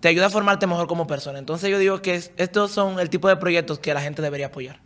te 0.00 0.08
ayuda 0.08 0.26
a 0.26 0.30
formarte 0.30 0.66
mejor 0.66 0.86
como 0.86 1.06
persona. 1.06 1.38
Entonces 1.38 1.68
yo 1.70 1.78
digo 1.78 2.00
que 2.02 2.14
es- 2.14 2.30
estos 2.36 2.70
son 2.70 3.00
el 3.00 3.10
tipo 3.10 3.28
de 3.28 3.36
proyectos 3.36 3.78
que 3.80 3.92
la 3.92 4.00
gente 4.00 4.22
debería 4.22 4.46
apoyar. 4.46 4.80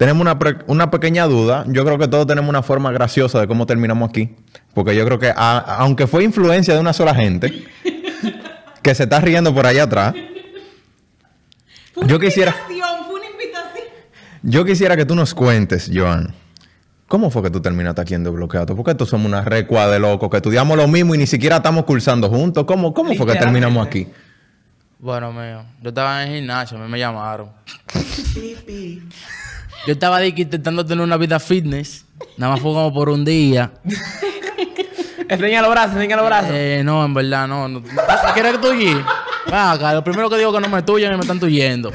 Tenemos 0.00 0.22
una, 0.22 0.38
pre- 0.38 0.56
una 0.66 0.90
pequeña 0.90 1.26
duda. 1.26 1.66
Yo 1.68 1.84
creo 1.84 1.98
que 1.98 2.08
todos 2.08 2.26
tenemos 2.26 2.48
una 2.48 2.62
forma 2.62 2.90
graciosa 2.90 3.38
de 3.38 3.46
cómo 3.46 3.66
terminamos 3.66 4.08
aquí. 4.08 4.34
Porque 4.72 4.96
yo 4.96 5.04
creo 5.04 5.18
que, 5.18 5.28
a- 5.28 5.58
aunque 5.76 6.06
fue 6.06 6.24
influencia 6.24 6.72
de 6.72 6.80
una 6.80 6.94
sola 6.94 7.14
gente, 7.14 7.66
que 8.82 8.94
se 8.94 9.02
está 9.02 9.20
riendo 9.20 9.54
por 9.54 9.66
allá 9.66 9.82
atrás, 9.82 10.14
Fue 11.92 12.04
una 12.04 12.08
Yo 12.12 12.18
quisiera- 12.18 12.52
fue 12.66 12.76
una 12.76 13.26
invitación. 13.26 13.84
yo 14.42 14.64
quisiera 14.64 14.96
que 14.96 15.04
tú 15.04 15.14
nos 15.14 15.34
cuentes, 15.34 15.90
Joan. 15.92 16.34
¿Cómo 17.06 17.30
fue 17.30 17.42
que 17.42 17.50
tú 17.50 17.60
terminaste 17.60 18.00
aquí 18.00 18.14
en 18.14 18.24
Desbloqueado? 18.24 18.74
Porque 18.74 18.92
estos 18.92 19.10
somos 19.10 19.26
una 19.26 19.42
recua 19.42 19.86
de 19.88 19.98
locos 19.98 20.30
que 20.30 20.38
estudiamos 20.38 20.78
lo 20.78 20.88
mismo 20.88 21.14
y 21.14 21.18
ni 21.18 21.26
siquiera 21.26 21.56
estamos 21.56 21.84
cursando 21.84 22.30
juntos. 22.30 22.64
¿Cómo, 22.64 22.94
cómo 22.94 23.12
fue 23.16 23.26
que 23.26 23.34
terminamos 23.38 23.86
aquí? 23.86 24.08
Bueno, 24.98 25.30
mío, 25.30 25.62
yo 25.82 25.90
estaba 25.90 26.22
en 26.22 26.30
el 26.30 26.36
gimnasio, 26.38 26.78
a 26.78 26.80
mí 26.80 26.88
me 26.90 26.98
llamaron. 26.98 27.50
Yo 29.86 29.92
estaba 29.94 30.20
de 30.20 30.34
que 30.34 30.42
intentando 30.42 30.84
tener 30.84 31.02
una 31.02 31.16
vida 31.16 31.40
fitness. 31.40 32.04
Nada 32.36 32.52
más 32.52 32.60
fue 32.60 32.72
como 32.72 32.92
por 32.92 33.08
un 33.08 33.24
día. 33.24 33.72
Enseña 35.28 35.62
los 35.62 35.70
brazos, 35.70 35.94
enseña 35.94 36.16
los 36.16 36.26
brazos. 36.26 36.50
Eh, 36.52 36.82
no, 36.84 37.04
en 37.04 37.14
verdad, 37.14 37.46
no. 37.46 37.68
no. 37.68 37.82
¿Quieres 38.34 38.52
que 38.52 38.58
tuye? 38.58 39.04
Ah, 39.50 39.72
acá, 39.72 39.94
lo 39.94 40.02
primero 40.04 40.28
que 40.28 40.36
digo 40.36 40.50
es 40.50 40.56
que 40.56 40.68
no 40.68 40.74
me 40.74 40.82
tuyen 40.82 41.12
y 41.12 41.14
me 41.14 41.20
están 41.22 41.38
tuyendo. 41.38 41.92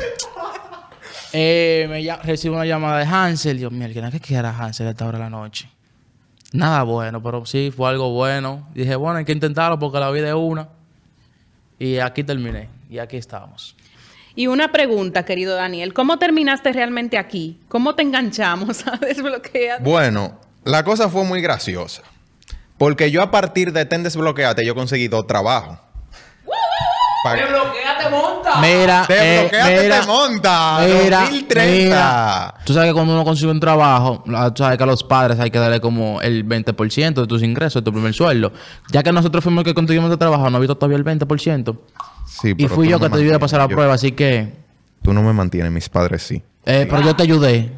Eh, 1.34 1.86
me 1.90 2.16
recibo 2.24 2.56
una 2.56 2.66
llamada 2.66 3.00
de 3.00 3.06
Hansel. 3.06 3.58
Dios 3.58 3.72
mío, 3.72 3.90
¿qué 4.12 4.20
quiera 4.22 4.56
Hansel 4.58 4.88
a 4.88 4.92
esta 4.92 5.06
hora 5.06 5.18
de 5.18 5.26
la 5.26 5.30
noche? 5.30 5.70
Nada 6.54 6.84
bueno, 6.84 7.22
pero 7.22 7.46
sí, 7.46 7.74
fue 7.76 7.90
algo 7.90 8.12
bueno. 8.12 8.70
Dije, 8.74 8.96
bueno, 8.96 9.18
hay 9.18 9.26
que 9.26 9.34
intentarlo 9.34 9.78
porque 9.78 10.00
la 10.00 10.10
vida 10.12 10.30
es 10.30 10.36
una. 10.36 10.70
Y 11.78 11.98
aquí 11.98 12.24
terminé. 12.24 12.70
Y 12.90 13.00
aquí 13.00 13.18
estamos. 13.18 13.76
Y 14.36 14.48
una 14.48 14.72
pregunta, 14.72 15.24
querido 15.24 15.56
Daniel. 15.56 15.94
¿Cómo 15.94 16.18
terminaste 16.20 16.74
realmente 16.74 17.18
aquí? 17.18 17.60
¿Cómo 17.70 17.96
te 17.96 18.04
enganchamos 18.04 18.86
a 18.88 18.98
desbloquear? 19.02 19.82
Bueno, 19.82 20.40
la 20.64 20.84
cosa 20.84 21.10
fue 21.10 21.24
muy 21.24 21.42
graciosa. 21.42 22.02
Porque 22.78 23.10
yo 23.12 23.22
a 23.22 23.32
partir 23.32 23.72
de 23.72 23.86
Ten 23.86 24.04
Desbloqueate 24.04 24.66
yo 24.66 24.76
conseguí 24.76 25.08
dos 25.08 25.26
trabajos. 25.28 25.78
Desbloquéate, 27.34 28.10
monta. 28.12 28.62
Mira, 28.62 29.06
eh, 29.10 29.50
Desbloqueate 29.52 29.82
mira, 29.84 30.02
te 30.02 30.06
monta. 30.08 30.78
mira, 30.86 31.20
2030. 31.22 31.66
mira. 31.84 32.54
Tú 32.66 32.74
sabes 32.74 32.90
que 32.90 32.94
cuando 32.94 33.14
uno 33.14 33.24
consigue 33.24 33.50
un 33.50 33.60
trabajo, 33.60 34.24
tú 34.26 34.62
sabes 34.64 34.78
que 34.78 34.84
a 34.84 34.88
los 34.88 35.04
padres 35.04 35.40
hay 35.40 35.50
que 35.50 35.58
darle 35.58 35.80
como 35.82 36.22
el 36.22 36.46
20% 36.48 37.14
de 37.22 37.26
tus 37.26 37.42
ingresos, 37.42 37.82
de 37.82 37.86
tu 37.86 37.92
primer 37.92 38.14
sueldo. 38.14 38.52
Ya 38.92 39.02
que 39.02 39.12
nosotros 39.12 39.44
fuimos 39.44 39.64
los 39.64 39.72
que 39.72 39.74
conseguimos 39.74 40.12
este 40.12 40.20
trabajo, 40.20 40.48
no 40.52 40.58
ha 40.58 40.60
visto 40.60 40.76
todavía 40.76 40.98
el 40.98 41.04
20%. 41.06 41.76
Sí, 42.42 42.54
Y 42.58 42.68
fui 42.68 42.88
yo 42.90 42.98
no 43.00 43.06
que 43.06 43.10
te 43.12 43.18
ayudé 43.22 43.36
a 43.36 43.40
pasar 43.40 43.60
la 43.60 43.68
prueba, 43.68 43.94
así 43.94 44.12
que... 44.12 44.52
Tú 45.02 45.14
no 45.14 45.22
me 45.22 45.34
mantienes, 45.34 45.72
mis 45.72 45.88
padres 45.90 46.24
sí. 46.24 46.42
eh, 46.66 46.88
pero 46.90 47.02
yo 47.02 47.16
te 47.16 47.24
ayudé. 47.24 47.72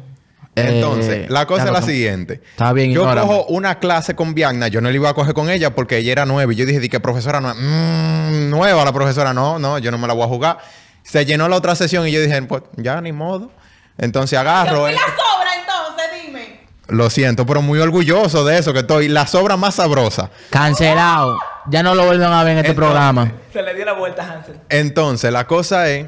Eh, 0.56 0.70
Entonces, 0.80 1.30
la 1.30 1.46
cosa 1.46 1.66
es 1.66 1.70
la 1.72 1.82
siguiente. 1.82 2.40
Está 2.50 2.72
bien, 2.72 2.90
Yo 2.90 3.02
ignórame. 3.02 3.28
cojo 3.28 3.44
una 3.46 3.78
clase 3.78 4.16
con 4.16 4.34
Bianna. 4.34 4.66
Yo 4.66 4.80
no 4.80 4.88
la 4.90 4.94
iba 4.96 5.08
a 5.10 5.14
coger 5.14 5.32
con 5.34 5.48
ella 5.50 5.72
porque 5.74 5.98
ella 5.98 6.10
era 6.10 6.26
nueva. 6.26 6.52
Y 6.52 6.56
yo 6.56 6.66
dije, 6.66 6.80
di 6.80 6.88
que 6.88 6.98
profesora 6.98 7.40
nueva. 7.40 7.54
Mm, 7.60 8.50
nueva 8.50 8.84
la 8.84 8.92
profesora. 8.92 9.32
No, 9.32 9.60
no, 9.60 9.78
yo 9.78 9.92
no 9.92 9.98
me 9.98 10.08
la 10.08 10.14
voy 10.14 10.24
a 10.24 10.26
jugar. 10.26 10.58
Se 11.04 11.24
llenó 11.24 11.48
la 11.48 11.54
otra 11.56 11.76
sesión 11.76 12.08
y 12.08 12.10
yo 12.12 12.20
dije, 12.20 12.42
pues 12.42 12.62
ya 12.76 13.00
ni 13.00 13.12
modo. 13.12 13.52
Entonces 13.98 14.36
agarro. 14.36 14.88
eh, 14.88 14.96
sobra 14.96 15.50
entonces? 15.60 16.26
Dime. 16.26 16.60
Lo 16.88 17.08
siento, 17.08 17.46
pero 17.46 17.62
muy 17.62 17.78
orgulloso 17.78 18.44
de 18.44 18.58
eso 18.58 18.72
que 18.72 18.80
estoy. 18.80 19.06
La 19.06 19.28
sobra 19.28 19.56
más 19.56 19.76
sabrosa. 19.76 20.30
Cancelado. 20.50 21.38
Ya 21.70 21.82
no 21.82 21.94
lo 21.94 22.06
vuelven 22.06 22.32
a 22.32 22.42
ver 22.44 22.52
en 22.52 22.58
este 22.58 22.70
Entonces, 22.70 22.92
programa. 22.92 23.32
Se 23.52 23.62
le 23.62 23.74
dio 23.74 23.84
la 23.84 23.92
vuelta 23.92 24.22
a 24.22 24.32
Hansel. 24.34 24.56
Entonces, 24.68 25.32
la 25.32 25.46
cosa 25.46 25.90
es 25.90 26.06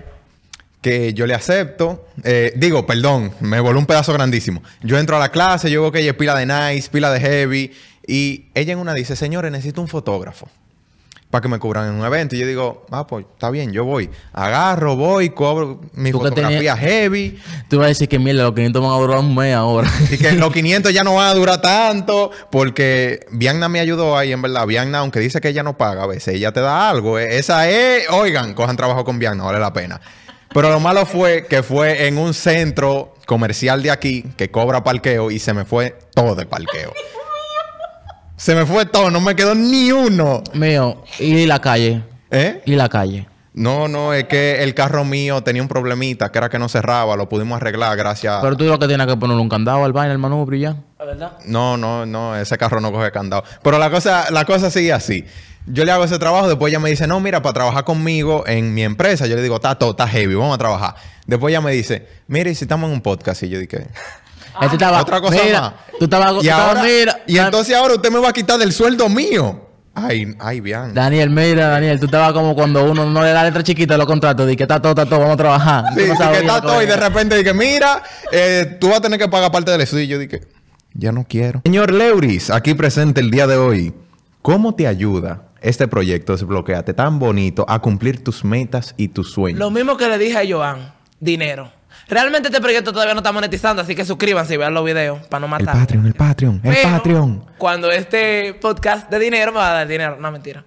que 0.81 1.13
yo 1.13 1.27
le 1.27 1.35
acepto. 1.35 2.07
eh, 2.25 2.53
digo, 2.57 2.87
perdón, 2.87 3.33
me 3.41 3.61
voló 3.61 3.79
un 3.79 3.87
pedazo 3.87 4.13
grandísimo. 4.13 4.63
Yo 4.83 4.99
entro 4.99 5.17
a 5.17 5.19
la 5.21 5.31
clase, 5.31 5.71
yo 5.71 5.83
veo 5.83 5.93
que 5.93 6.01
ella 6.01 6.13
es 6.13 6.17
pila 6.17 6.35
de 6.35 6.47
nice, 6.47 6.89
pila 6.91 7.11
de 7.13 7.21
heavy. 7.21 7.73
Y 8.07 8.47
ella 8.55 8.73
en 8.73 8.79
una 8.79 8.95
dice, 8.95 9.15
señores, 9.17 9.53
necesito 9.53 9.81
un 9.81 9.89
fotógrafo 9.89 10.49
para 11.31 11.43
que 11.43 11.49
me 11.49 11.59
cubran 11.61 11.89
en 11.89 11.95
un 11.95 12.05
evento. 12.05 12.35
Y 12.35 12.41
yo 12.41 12.47
digo, 12.47 12.87
ah, 12.91 13.07
pues 13.07 13.25
está 13.33 13.51
bien, 13.51 13.73
yo 13.73 13.85
voy. 13.85 14.11
Agarro, 14.33 14.97
voy, 14.97 15.31
cobro 15.31 15.81
mi 15.93 16.11
¿Tú 16.11 16.19
qué 16.19 16.29
fotografía 16.29 16.75
tenías? 16.75 16.79
heavy. 16.79 17.41
Tú 17.69 17.79
vas 17.79 17.85
a 17.85 17.89
decir 17.89 18.09
que 18.09 18.19
mierda, 18.19 18.43
los 18.43 18.55
500 18.55 18.83
van 18.83 18.91
a 18.93 18.97
durar 18.97 19.19
un 19.21 19.35
mes 19.35 19.55
ahora. 19.55 19.89
Y 20.11 20.19
que 20.19 20.33
los 20.37 20.53
500 20.53 20.93
ya 20.93 21.05
no 21.05 21.15
van 21.15 21.29
a 21.29 21.35
durar 21.35 21.61
tanto 21.63 22.31
porque 22.51 23.21
Bianna 23.31 23.69
me 23.69 23.79
ayudó 23.81 24.17
ahí, 24.19 24.33
en 24.33 24.43
verdad. 24.43 24.67
Bianna, 24.67 24.99
aunque 24.99 25.21
dice 25.21 25.41
que 25.41 25.49
ella 25.49 25.63
no 25.63 25.77
paga 25.79 26.03
a 26.03 26.07
veces, 26.07 26.35
ella 26.35 26.53
te 26.53 26.61
da 26.61 26.91
algo. 26.91 27.19
eh. 27.19 27.39
Esa 27.39 27.69
es, 27.71 28.11
oigan, 28.11 28.55
cojan 28.55 28.77
trabajo 28.77 29.05
con 29.05 29.19
Bianna, 29.19 29.45
vale 29.45 29.61
la 29.61 29.73
pena. 29.73 30.01
Pero 30.53 30.69
lo 30.71 30.81
malo 30.81 31.07
fue 31.07 31.47
que 31.47 31.63
fue 31.63 32.09
en 32.09 32.19
un 32.19 32.35
centro 32.35 33.15
comercial 33.25 33.85
de 33.85 33.93
aquí 33.93 34.25
que 34.37 34.51
cobra 34.51 34.83
parqueo 34.83 35.31
y 35.31 35.39
se 35.39 35.55
me 35.55 35.65
fue 35.65 35.97
todo 36.13 36.35
de 36.35 36.45
parqueo. 36.45 36.93
Se 38.41 38.55
me 38.55 38.65
fue 38.65 38.87
todo, 38.87 39.11
no 39.11 39.21
me 39.21 39.37
quedó 39.37 39.55
ni 39.55 39.93
uno. 39.93 40.43
Mío, 40.55 41.05
y 41.19 41.45
la 41.45 41.61
calle. 41.61 42.03
¿Eh? 42.31 42.63
Y 42.65 42.75
la 42.75 42.89
calle. 42.89 43.29
No, 43.53 43.87
no, 43.87 44.15
es 44.15 44.25
que 44.25 44.63
el 44.63 44.75
carro 44.75 45.05
mío 45.05 45.43
tenía 45.43 45.61
un 45.61 45.69
problemita, 45.69 46.33
que 46.33 46.39
era 46.39 46.49
que 46.49 46.59
no 46.59 46.71
cerraba, 46.71 47.17
lo 47.17 47.29
pudimos 47.29 47.61
arreglar 47.61 47.95
gracias 47.99 48.39
Pero 48.41 48.57
tú 48.57 48.65
lo 48.65 48.79
que 48.79 48.89
tienes 48.89 49.07
que 49.07 49.19
ponerle 49.19 49.43
un 49.43 49.51
candado 49.51 49.85
al 49.85 49.93
vaina, 49.93 50.13
el 50.13 50.19
manubrio 50.19 50.59
y 50.59 50.63
ya. 50.63 50.77
¿La 50.99 51.05
verdad? 51.05 51.33
No, 51.45 51.77
no, 51.77 52.07
no, 52.07 52.35
ese 52.35 52.57
carro 52.57 52.81
no 52.81 52.91
coge 52.91 53.13
candado. 53.13 53.45
Pero 53.63 53.79
la 53.79 53.91
cosa, 53.91 54.31
la 54.31 54.47
cosa 54.47 54.71
sigue 54.71 54.95
así. 54.95 55.27
Yo 55.67 55.85
le 55.85 55.93
hago 55.93 56.05
ese 56.05 56.19
trabajo, 56.19 56.49
después 56.49 56.73
ella 56.73 56.81
me 56.81 56.89
dice, 56.89 57.07
no, 57.07 57.21
mira, 57.21 57.43
para 57.43 57.53
trabajar 57.53 57.85
conmigo 57.85 58.45
en 58.47 58.73
mi 58.73 58.85
empresa. 58.85 59.27
Yo 59.27 59.37
le 59.37 59.43
digo, 59.43 59.57
está 59.57 59.75
todo, 59.75 59.91
está 59.91 60.09
heavy, 60.09 60.35
vamos 60.35 60.55
a 60.55 60.59
trabajar. 60.59 60.95
Después 61.27 61.53
ella 61.53 61.61
me 61.61 61.73
dice, 61.73 62.09
mira, 62.27 62.49
y 62.49 62.55
si 62.55 62.65
estamos 62.65 62.89
en 62.89 62.95
un 62.95 63.03
podcast. 63.03 63.43
Y 63.43 63.51
yo 63.51 63.59
dije, 63.59 63.87
Este 64.61 64.77
estaba, 64.77 65.01
otra 65.01 65.21
cosa 65.21 65.43
mira, 65.45 65.61
más. 65.61 65.73
Tú 65.99 66.05
estabas, 66.05 66.31
tú 66.31 66.37
y 66.43 66.49
estabas- 66.49 66.69
ahora, 66.69 66.83
mira. 66.83 67.23
y 67.27 67.39
entonces 67.39 67.75
ahora 67.75 67.95
usted 67.95 68.11
me 68.11 68.19
va 68.19 68.29
a 68.29 68.33
quitar 68.33 68.59
del 68.59 68.73
sueldo 68.73 69.09
mío. 69.09 69.69
Ay, 69.95 70.35
ay, 70.39 70.61
bien. 70.61 70.95
Daniel, 70.95 71.31
mira, 71.31 71.69
Daniel, 71.69 71.99
tú 71.99 72.07
estabas 72.07 72.33
como 72.33 72.55
cuando 72.55 72.85
uno 72.85 73.05
no 73.07 73.23
le 73.23 73.31
da 73.31 73.43
letra 73.43 73.63
chiquita 73.63 73.95
a 73.95 73.99
los 73.99 74.07
contratos, 74.07 74.47
de 74.47 74.57
que 74.57 74.63
está 74.63 74.81
todo, 74.81 74.93
está 74.93 75.05
todo, 75.05 75.19
vamos 75.21 75.35
a 75.35 75.37
trabajar. 75.37 75.85
Sí, 75.95 76.05
no 76.07 76.31
que 76.31 76.39
está 76.39 76.61
todo 76.61 76.83
y 76.83 76.87
de 76.87 76.97
repente 76.97 77.37
dije, 77.37 77.53
mira, 77.53 78.03
eh, 78.33 78.77
tú 78.81 78.89
vas 78.89 78.99
a 78.99 79.01
tener 79.03 79.19
que 79.19 79.29
pagar 79.29 79.51
parte 79.51 79.71
del 79.73 79.81
estudio. 79.81 80.05
Y 80.05 80.09
yo 80.09 80.19
dije, 80.19 80.43
ya 80.95 81.13
no 81.13 81.25
quiero. 81.29 81.63
Señor 81.65 81.93
Leuris, 81.93 82.51
aquí 82.51 82.75
presente 82.75 83.21
el 83.21 83.31
día 83.31 83.47
de 83.47 83.57
hoy. 83.57 83.93
¿Cómo 84.43 84.75
te 84.75 84.87
ayuda 84.87 85.43
este 85.61 85.87
proyecto 85.89 86.33
Desbloqueate 86.33 86.95
tan 86.95 87.19
bonito 87.19 87.67
a 87.69 87.81
cumplir 87.81 88.25
tus 88.25 88.45
metas 88.45 88.95
y 88.97 89.09
tus 89.09 89.33
sueños? 89.33 89.59
Lo 89.59 89.71
mismo 89.71 89.97
que 89.97 90.09
le 90.09 90.19
dije 90.19 90.39
a 90.39 90.43
Joan, 90.49 90.95
dinero. 91.19 91.71
Realmente 92.11 92.49
este 92.49 92.61
proyecto 92.61 92.93
todavía 92.93 93.15
no 93.15 93.21
está 93.21 93.31
monetizando, 93.31 93.83
así 93.83 93.95
que 93.95 94.05
suscríbanse 94.05 94.55
y 94.55 94.57
vean 94.57 94.75
los 94.75 94.85
videos 94.85 95.25
para 95.29 95.47
no 95.47 95.57
el 95.57 95.65
matar. 95.65 95.79
Patreon, 95.79 96.07
el 96.07 96.15
Patreon, 96.15 96.61
el 96.65 96.75
Pero, 96.75 96.91
Patreon. 96.91 97.45
Cuando 97.57 97.89
este 97.93 98.55
podcast 98.55 99.09
de 99.09 99.21
dinero 99.21 99.53
me 99.53 99.59
va 99.59 99.71
a 99.71 99.75
dar 99.75 99.87
dinero. 99.87 100.17
No, 100.19 100.33
mentira. 100.33 100.65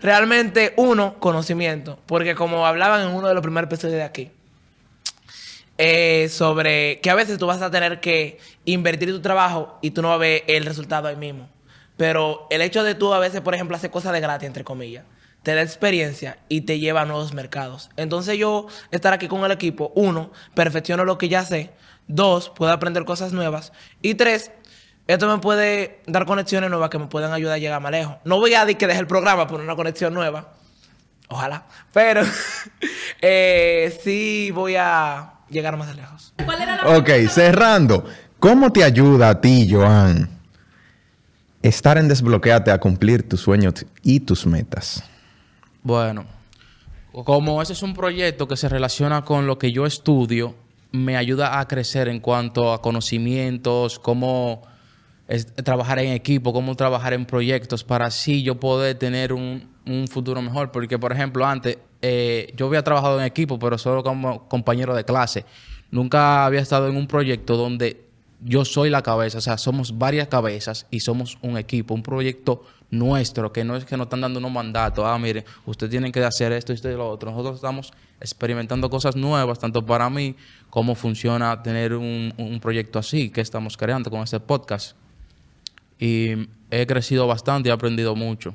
Realmente, 0.00 0.74
uno, 0.76 1.20
conocimiento. 1.20 2.00
Porque 2.06 2.34
como 2.34 2.66
hablaban 2.66 3.02
en 3.02 3.14
uno 3.14 3.28
de 3.28 3.34
los 3.34 3.42
primeros 3.44 3.68
episodios 3.68 3.98
de 3.98 4.02
aquí, 4.02 4.32
eh, 5.78 6.28
sobre 6.28 6.98
que 7.00 7.10
a 7.10 7.14
veces 7.14 7.38
tú 7.38 7.46
vas 7.46 7.62
a 7.62 7.70
tener 7.70 8.00
que 8.00 8.40
invertir 8.64 9.10
tu 9.10 9.20
trabajo 9.20 9.78
y 9.82 9.92
tú 9.92 10.02
no 10.02 10.08
vas 10.08 10.16
a 10.16 10.18
ver 10.18 10.42
el 10.48 10.66
resultado 10.66 11.06
ahí 11.06 11.16
mismo. 11.16 11.48
Pero 11.96 12.48
el 12.50 12.60
hecho 12.60 12.82
de 12.82 12.96
tú 12.96 13.14
a 13.14 13.20
veces, 13.20 13.40
por 13.40 13.54
ejemplo, 13.54 13.76
hacer 13.76 13.92
cosas 13.92 14.12
de 14.12 14.20
gratis, 14.20 14.48
entre 14.48 14.64
comillas, 14.64 15.04
te 15.42 15.54
da 15.54 15.62
experiencia 15.62 16.38
y 16.48 16.62
te 16.62 16.78
lleva 16.78 17.02
a 17.02 17.04
nuevos 17.04 17.34
mercados. 17.34 17.90
Entonces 17.96 18.38
yo 18.38 18.66
estar 18.90 19.12
aquí 19.12 19.28
con 19.28 19.44
el 19.44 19.50
equipo, 19.50 19.92
uno, 19.94 20.30
perfecciono 20.54 21.04
lo 21.04 21.18
que 21.18 21.28
ya 21.28 21.44
sé. 21.44 21.72
Dos, 22.08 22.50
puedo 22.50 22.72
aprender 22.72 23.04
cosas 23.04 23.32
nuevas. 23.32 23.72
Y 24.00 24.14
tres, 24.14 24.50
esto 25.06 25.28
me 25.28 25.40
puede 25.40 26.00
dar 26.06 26.26
conexiones 26.26 26.70
nuevas 26.70 26.90
que 26.90 26.98
me 26.98 27.06
pueden 27.06 27.32
ayudar 27.32 27.54
a 27.54 27.58
llegar 27.58 27.80
más 27.80 27.92
lejos. 27.92 28.16
No 28.24 28.38
voy 28.38 28.54
a 28.54 28.60
decir 28.64 28.78
que 28.78 28.86
deje 28.86 29.00
el 29.00 29.06
programa 29.06 29.46
por 29.46 29.60
una 29.60 29.74
conexión 29.74 30.14
nueva. 30.14 30.52
Ojalá. 31.28 31.66
Pero 31.92 32.22
eh, 33.20 33.98
sí 34.02 34.50
voy 34.52 34.76
a 34.76 35.34
llegar 35.48 35.76
más 35.76 35.94
lejos. 35.96 36.32
Ok, 36.86 37.10
cerrando. 37.28 38.04
¿Cómo 38.38 38.72
te 38.72 38.84
ayuda 38.84 39.30
a 39.30 39.40
ti, 39.40 39.68
Joan, 39.70 40.28
estar 41.62 41.96
en 41.96 42.08
Desbloqueate 42.08 42.72
a 42.72 42.78
cumplir 42.78 43.28
tus 43.28 43.40
sueños 43.40 43.86
y 44.02 44.20
tus 44.20 44.46
metas? 44.46 45.04
Bueno, 45.82 46.26
como 47.24 47.60
ese 47.60 47.72
es 47.72 47.82
un 47.82 47.94
proyecto 47.94 48.46
que 48.46 48.56
se 48.56 48.68
relaciona 48.68 49.24
con 49.24 49.46
lo 49.46 49.58
que 49.58 49.72
yo 49.72 49.84
estudio, 49.84 50.54
me 50.92 51.16
ayuda 51.16 51.58
a 51.58 51.66
crecer 51.66 52.08
en 52.08 52.20
cuanto 52.20 52.72
a 52.72 52.80
conocimientos, 52.80 53.98
cómo 53.98 54.62
trabajar 55.64 55.98
en 55.98 56.12
equipo, 56.12 56.52
cómo 56.52 56.76
trabajar 56.76 57.14
en 57.14 57.24
proyectos 57.24 57.84
para 57.84 58.06
así 58.06 58.42
yo 58.42 58.60
poder 58.60 58.98
tener 58.98 59.32
un, 59.32 59.70
un 59.86 60.06
futuro 60.08 60.40
mejor. 60.42 60.70
Porque, 60.70 60.98
por 60.98 61.12
ejemplo, 61.12 61.46
antes 61.46 61.78
eh, 62.02 62.52
yo 62.56 62.66
había 62.66 62.82
trabajado 62.82 63.18
en 63.18 63.26
equipo, 63.26 63.58
pero 63.58 63.78
solo 63.78 64.02
como 64.02 64.48
compañero 64.48 64.94
de 64.94 65.04
clase. 65.04 65.44
Nunca 65.90 66.44
había 66.44 66.60
estado 66.60 66.88
en 66.88 66.96
un 66.96 67.06
proyecto 67.06 67.56
donde 67.56 68.11
yo 68.44 68.64
soy 68.64 68.90
la 68.90 69.02
cabeza, 69.02 69.38
o 69.38 69.40
sea, 69.40 69.58
somos 69.58 69.98
varias 69.98 70.28
cabezas 70.28 70.86
y 70.90 71.00
somos 71.00 71.38
un 71.42 71.56
equipo, 71.56 71.94
un 71.94 72.02
proyecto 72.02 72.64
nuestro, 72.90 73.52
que 73.52 73.64
no 73.64 73.76
es 73.76 73.84
que 73.84 73.96
nos 73.96 74.06
están 74.06 74.20
dando 74.20 74.38
unos 74.38 74.52
mandatos. 74.52 75.04
Ah, 75.06 75.18
miren, 75.18 75.44
ustedes 75.64 75.90
tienen 75.90 76.12
que 76.12 76.22
hacer 76.24 76.52
esto, 76.52 76.72
esto 76.72 76.90
y 76.90 76.94
lo 76.94 77.08
otro. 77.08 77.30
Nosotros 77.30 77.56
estamos 77.56 77.92
experimentando 78.20 78.90
cosas 78.90 79.16
nuevas, 79.16 79.58
tanto 79.58 79.84
para 79.84 80.08
mí, 80.10 80.36
cómo 80.70 80.94
funciona 80.94 81.62
tener 81.62 81.94
un, 81.94 82.34
un 82.36 82.60
proyecto 82.60 82.98
así 82.98 83.30
que 83.30 83.40
estamos 83.40 83.76
creando 83.76 84.10
con 84.10 84.22
este 84.22 84.38
podcast. 84.40 84.96
Y 85.98 86.48
he 86.70 86.86
crecido 86.86 87.26
bastante 87.26 87.68
y 87.68 87.70
he 87.70 87.74
aprendido 87.74 88.14
mucho. 88.14 88.54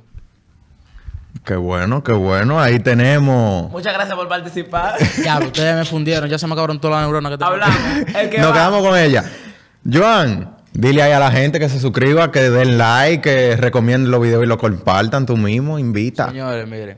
Qué 1.46 1.56
bueno, 1.56 2.04
qué 2.04 2.14
bueno. 2.14 2.60
Ahí 2.60 2.80
tenemos. 2.80 3.72
Muchas 3.72 3.94
gracias 3.94 4.16
por 4.16 4.28
participar. 4.28 4.96
Ya, 5.24 5.40
ustedes 5.40 5.76
me 5.76 5.86
fundieron, 5.86 6.30
ya 6.30 6.38
se 6.38 6.46
me 6.48 6.54
acabaron 6.54 6.80
todas 6.80 6.98
las 6.98 7.04
neuronas 7.04 7.32
que 7.32 7.38
tengo. 7.38 7.52
Hablamos. 7.52 7.78
Nos 8.38 8.50
va. 8.50 8.54
quedamos 8.54 8.82
con 8.82 8.98
ella. 8.98 9.24
Joan, 9.92 10.56
dile 10.74 11.02
ahí 11.04 11.12
a 11.12 11.20
la 11.20 11.32
gente 11.32 11.60
que 11.60 11.70
se 11.70 11.80
suscriba, 11.80 12.32
que 12.32 12.50
den 12.50 12.78
like, 12.78 13.22
que 13.22 13.56
recomienden 13.56 14.12
los 14.12 14.22
videos 14.22 14.44
y 14.44 14.48
los 14.48 14.58
compartan 14.58 15.26
tú 15.26 15.38
mismo. 15.38 15.80
Invita. 15.80 16.30
Señores, 16.30 16.68
miren. 16.68 16.98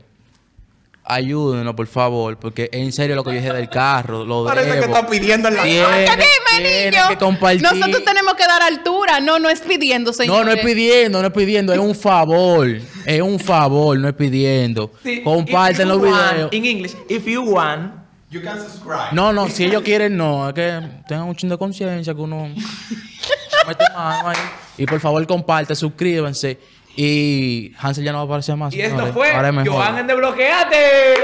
Ayúdenos, 1.02 1.74
por 1.74 1.88
favor, 1.88 2.36
porque 2.38 2.68
en 2.72 2.92
serio 2.92 3.16
lo 3.16 3.24
que 3.24 3.30
yo 3.30 3.36
dije 3.40 3.52
del 3.52 3.68
carro, 3.68 4.24
lo 4.24 4.44
Parece 4.44 4.70
debo. 4.70 4.80
que 4.80 4.86
está 4.92 5.06
pidiendo 5.08 5.48
en 5.48 5.56
la 5.56 5.62
Tiene- 5.64 6.04
¿Qué 6.04 6.10
dime, 6.12 6.26
tiene 6.70 6.90
niño? 6.92 7.02
que 7.08 7.16
compartir. 7.16 7.62
Nosotros 7.62 8.04
tenemos 8.04 8.34
que 8.34 8.44
dar 8.46 8.62
altura. 8.62 9.18
No, 9.20 9.40
no 9.40 9.48
es 9.50 9.60
pidiendo, 9.60 10.12
señor. 10.12 10.36
No, 10.36 10.44
no 10.44 10.52
es 10.52 10.64
pidiendo, 10.64 11.20
no 11.20 11.26
es 11.26 11.32
pidiendo, 11.34 11.72
es 11.72 11.80
un 11.80 11.96
favor. 11.96 12.68
Es 13.06 13.22
un 13.22 13.40
favor, 13.40 13.98
no 13.98 14.06
es 14.08 14.14
pidiendo. 14.14 14.92
Sí, 15.02 15.22
Comparten 15.24 15.88
if 15.88 15.94
los 15.94 15.96
you 16.02 16.04
want- 16.14 16.32
videos. 16.32 16.52
In 16.52 16.64
English, 16.64 16.94
if 17.08 17.26
you 17.26 17.42
want. 17.42 17.92
You 18.30 18.40
can 18.40 18.60
subscribe. 18.60 19.12
No, 19.12 19.32
no, 19.32 19.48
si 19.48 19.64
ellos 19.64 19.82
quieren, 19.82 20.16
no. 20.16 20.48
Es 20.48 20.54
que 20.54 20.80
tengan 21.08 21.26
un 21.26 21.34
chingo 21.34 21.54
de 21.54 21.58
conciencia 21.58 22.14
que 22.14 22.20
uno 22.20 22.46
mete 23.66 23.84
mano 23.92 24.28
ahí. 24.28 24.36
Y 24.78 24.86
por 24.86 25.00
favor, 25.00 25.26
comparte, 25.26 25.74
suscríbanse. 25.74 26.58
Y 26.94 27.72
Hansel 27.78 28.04
ya 28.04 28.12
no 28.12 28.18
va 28.18 28.22
a 28.22 28.26
aparecer 28.26 28.56
más. 28.56 28.72
Y 28.72 28.80
esto 28.82 29.12
fue 29.12 29.32
Ahora 29.32 29.48
es 29.48 29.54
mejor. 29.54 29.72
Joan 29.72 29.98
en 29.98 30.06
Desbloqueate. 30.06 31.14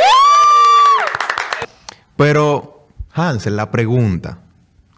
Pero, 2.16 2.88
Hansel, 3.12 3.54
la 3.56 3.70
pregunta. 3.70 4.40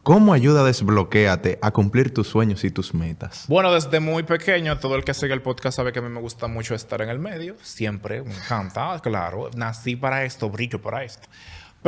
¿Cómo 0.02 0.32
ayuda 0.32 0.64
Desbloquéate 0.64 1.58
a 1.60 1.70
cumplir 1.70 2.14
tus 2.14 2.28
sueños 2.28 2.64
y 2.64 2.70
tus 2.70 2.94
metas? 2.94 3.44
Bueno, 3.48 3.70
desde 3.70 4.00
muy 4.00 4.22
pequeño, 4.22 4.78
todo 4.78 4.96
el 4.96 5.04
que 5.04 5.12
sigue 5.12 5.34
el 5.34 5.42
podcast 5.42 5.76
sabe 5.76 5.92
que 5.92 5.98
a 5.98 6.02
mí 6.02 6.08
me 6.08 6.20
gusta 6.20 6.46
mucho 6.46 6.74
estar 6.74 7.02
en 7.02 7.10
el 7.10 7.18
medio. 7.18 7.56
Siempre, 7.60 8.22
me 8.22 8.34
encanta, 8.34 8.98
claro. 9.02 9.50
Nací 9.54 9.96
para 9.96 10.24
esto, 10.24 10.48
brillo 10.48 10.80
para 10.80 11.04
esto. 11.04 11.28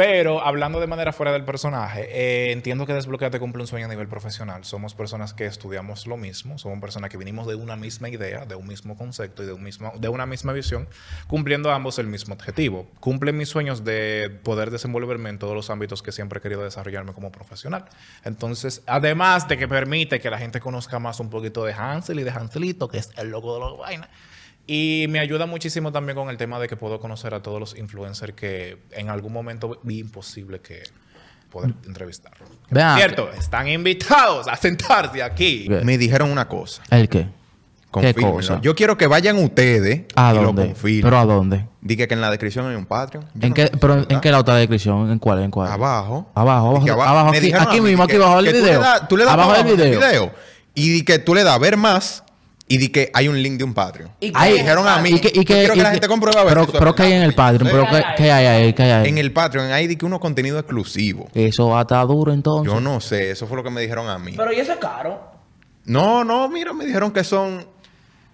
Pero 0.01 0.43
hablando 0.43 0.81
de 0.81 0.87
manera 0.87 1.13
fuera 1.13 1.31
del 1.31 1.45
personaje, 1.45 2.09
eh, 2.11 2.53
entiendo 2.53 2.87
que 2.87 2.95
Desbloqueate 2.95 3.39
cumple 3.39 3.61
un 3.61 3.67
sueño 3.67 3.85
a 3.85 3.89
nivel 3.91 4.09
profesional. 4.09 4.65
Somos 4.65 4.95
personas 4.95 5.35
que 5.35 5.45
estudiamos 5.45 6.07
lo 6.07 6.17
mismo, 6.17 6.57
somos 6.57 6.81
personas 6.81 7.11
que 7.11 7.19
vinimos 7.19 7.47
de 7.47 7.55
una 7.55 7.77
misma 7.77 8.09
idea, 8.09 8.47
de 8.47 8.55
un 8.55 8.67
mismo 8.67 8.97
concepto 8.97 9.43
y 9.43 9.47
de, 9.47 9.53
un 9.53 9.63
mismo, 9.63 9.93
de 9.99 10.09
una 10.09 10.25
misma 10.25 10.55
visión, 10.55 10.89
cumpliendo 11.27 11.71
ambos 11.71 11.99
el 11.99 12.07
mismo 12.07 12.33
objetivo. 12.33 12.89
Cumplen 12.99 13.37
mis 13.37 13.51
sueños 13.51 13.85
de 13.85 14.41
poder 14.43 14.71
desenvolverme 14.71 15.29
en 15.29 15.39
todos 15.39 15.55
los 15.55 15.69
ámbitos 15.69 16.03
que 16.03 16.13
siempre 16.13 16.39
he 16.39 16.41
querido 16.41 16.63
desarrollarme 16.65 17.13
como 17.13 17.31
profesional. 17.31 17.85
Entonces, 18.25 18.83
además 18.87 19.49
de 19.49 19.59
que 19.59 19.69
permite 19.69 20.19
que 20.19 20.31
la 20.31 20.39
gente 20.39 20.61
conozca 20.61 20.99
más 20.99 21.21
un 21.21 21.29
poquito 21.29 21.63
de 21.63 21.75
Hansel 21.75 22.21
y 22.21 22.23
de 22.23 22.31
Hanselito, 22.31 22.89
que 22.89 22.97
es 22.97 23.11
el 23.19 23.29
loco 23.29 23.53
de 23.53 23.61
la 23.61 23.73
vaina. 23.73 24.09
Y 24.73 25.07
me 25.09 25.19
ayuda 25.19 25.47
muchísimo 25.47 25.91
también 25.91 26.17
con 26.17 26.31
el 26.31 26.37
tema 26.37 26.61
de 26.61 26.69
que 26.69 26.77
puedo 26.77 27.01
conocer 27.01 27.35
a 27.35 27.43
todos 27.43 27.59
los 27.59 27.77
influencers 27.77 28.35
que 28.35 28.79
en 28.93 29.09
algún 29.09 29.33
momento 29.33 29.81
vi 29.83 29.99
imposible 29.99 30.61
que 30.61 30.85
poder 31.51 31.75
entrevistar. 31.87 32.31
Vean. 32.71 32.97
Cierto, 32.97 33.31
están 33.37 33.67
invitados 33.67 34.47
a 34.47 34.55
sentarse 34.55 35.25
aquí. 35.25 35.67
Me 35.83 35.99
dijeron 35.99 36.31
una 36.31 36.47
cosa. 36.47 36.85
¿El 36.89 37.09
qué? 37.09 37.23
¿Qué 37.23 37.29
Confírmenlo. 37.91 38.33
cosa? 38.37 38.61
Yo 38.63 38.77
quiero 38.77 38.97
que 38.97 39.09
vayan 39.09 39.39
ustedes 39.39 40.03
¿A 40.15 40.31
y 40.33 40.37
lo 40.37 40.43
dónde? 40.45 40.67
confirmen. 40.67 41.03
¿Pero 41.03 41.19
a 41.19 41.25
dónde? 41.25 41.67
Dije 41.81 42.07
que 42.07 42.15
en 42.15 42.21
la 42.21 42.31
descripción 42.31 42.69
hay 42.69 42.77
un 42.77 42.87
Patreon. 42.87 43.25
Yo 43.35 43.41
¿En 43.43 43.49
no 43.49 43.55
qué, 43.57 43.67
sé 43.67 43.73
pero, 43.77 44.07
¿En 44.09 44.21
qué 44.21 44.31
la 44.31 44.39
otra 44.39 44.55
descripción? 44.55 45.11
¿En 45.11 45.19
cuál? 45.19 45.43
¿En 45.43 45.51
cuál? 45.51 45.73
Abajo. 45.73 46.31
Abajo, 46.33 46.77
abajo, 46.77 47.03
abajo, 47.03 47.29
aquí, 47.31 47.53
aquí 47.53 47.79
a 47.79 47.83
mismo, 47.83 48.05
aquí 48.05 48.15
abajo 48.15 48.39
tú 48.39 48.45
le 48.45 48.53
video. 48.53 48.81
das- 48.81 49.09
Tú 49.09 49.17
le 49.17 49.25
das 49.25 49.33
Abajo 49.35 49.51
para 49.51 49.63
del 49.65 49.95
abajo 49.97 50.09
video. 50.13 50.33
Y 50.75 51.03
que 51.05 51.19
tú 51.19 51.35
le 51.35 51.43
das 51.43 51.59
ver 51.59 51.77
más 51.77 52.23
y 52.71 52.79
di 52.79 52.89
que 52.91 53.11
hay 53.13 53.27
un 53.27 53.43
link 53.43 53.59
de 53.59 53.65
un 53.65 53.75
Patreon. 53.75 54.13
¿Y 54.21 54.31
Ay, 54.33 54.55
dijeron 54.59 54.87
a 54.87 54.99
mí. 54.99 55.11
¿Y 55.11 55.19
qué- 55.19 55.33
quiero 55.45 55.75
que 55.75 55.81
y 55.81 55.83
la 55.83 55.91
gente 55.91 56.07
compruebe 56.07 56.39
a 56.39 56.45
ver 56.45 56.53
Pero, 56.55 56.63
eso 56.63 56.73
pero 56.73 56.91
es 56.91 56.97
¿qué 56.97 57.03
hay 57.03 57.13
en 57.15 57.23
el. 57.23 57.35
Patreon? 57.35 57.69
¿Pero 57.69 57.85
qué, 57.91 58.05
qué 58.17 58.31
hay 58.31 58.47
ahí? 58.47 58.73
¿Qué 58.73 58.83
hay 58.85 58.91
ahí? 58.93 59.09
En 59.09 59.19
el 59.19 59.33
Patreon 59.33 59.73
hay 59.73 59.89
di 59.89 59.97
que 59.97 60.07
uno 60.07 60.21
contenido 60.21 60.57
exclusivo. 60.57 61.29
Eso 61.35 61.69
va 61.69 61.81
a 61.81 61.83
estar 61.83 62.07
duro 62.07 62.33
entonces. 62.33 62.73
Yo 62.73 62.81
no 62.81 63.01
sé, 63.01 63.33
eso 63.33 63.49
fue 63.49 63.57
lo 63.57 63.65
que 63.65 63.71
me 63.71 63.81
dijeron 63.81 64.09
a 64.09 64.21
mí. 64.21 64.35
Pero 64.37 64.53
y 64.53 64.61
eso 64.61 64.73
es 64.73 64.79
caro. 64.79 65.21
No, 65.85 66.23
no, 66.23 66.49
mira, 66.49 66.73
me 66.73 66.87
dijeron 66.87 67.11
que 67.11 67.25
son. 67.25 67.67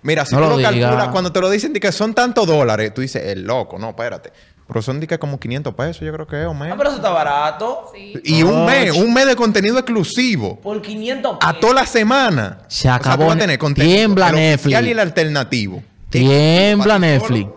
Mira, 0.03 0.27
si 0.27 0.35
No 0.37 0.43
tú 0.43 0.57
lo 0.59 0.63
calculas, 0.63 1.09
cuando 1.09 1.33
te 1.33 1.41
lo 1.41 1.49
dicen 1.49 1.73
de 1.73 1.81
que 1.81 1.91
son 1.91 2.13
tantos 2.13 2.47
dólares, 2.47 2.93
tú 2.93 3.01
dices, 3.01 3.25
el 3.25 3.43
loco, 3.45 3.79
no, 3.79 3.89
espérate. 3.89 4.33
Pero 4.69 4.83
son 4.83 4.99
de 4.99 5.07
que 5.07 5.17
como 5.19 5.39
500 5.39 5.75
pesos, 5.75 6.01
yo 6.03 6.13
creo 6.13 6.27
que 6.27 6.41
es, 6.41 6.47
o 6.47 6.51
Ah, 6.51 6.55
menos. 6.55 6.77
pero 6.77 6.89
eso 6.91 6.97
está 6.97 7.11
barato. 7.11 7.93
Y 8.25 8.43
un 8.43 8.67
mes, 8.67 8.91
un 8.93 9.15
mes 9.15 9.27
de 9.27 9.37
contenido 9.37 9.79
exclusivo. 9.79 10.59
Por 10.61 10.83
500 10.83 11.37
A 11.41 11.49
pesos. 11.53 11.61
toda 11.61 11.75
la 11.75 11.87
semana. 11.87 12.59
Se 12.67 12.89
O 12.89 12.91
sea, 12.91 12.95
acabó 12.97 13.17
tú 13.17 13.23
vas 13.27 13.33
a 13.33 13.35
Ne- 13.37 13.41
tener 13.43 13.59
contenido. 13.59 13.95
tiembla 13.97 14.33
Netflix. 14.33 14.81
y 14.83 14.91
el 14.91 14.99
alternativo. 14.99 15.83
Tiembla 16.11 16.99
Netflix. 16.99 17.51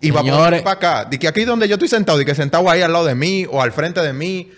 Y 0.00 0.10
va 0.10 0.22
para 0.22 0.70
acá. 0.70 1.04
De 1.06 1.18
que 1.18 1.26
aquí 1.26 1.44
donde 1.44 1.66
yo 1.66 1.74
estoy 1.74 1.88
sentado, 1.88 2.20
y 2.20 2.24
que 2.24 2.34
sentado 2.34 2.70
ahí 2.70 2.82
al 2.82 2.92
lado 2.92 3.04
de 3.06 3.14
mí 3.14 3.46
o 3.50 3.60
al 3.62 3.72
frente 3.72 4.00
de 4.00 4.12
mí. 4.12 4.50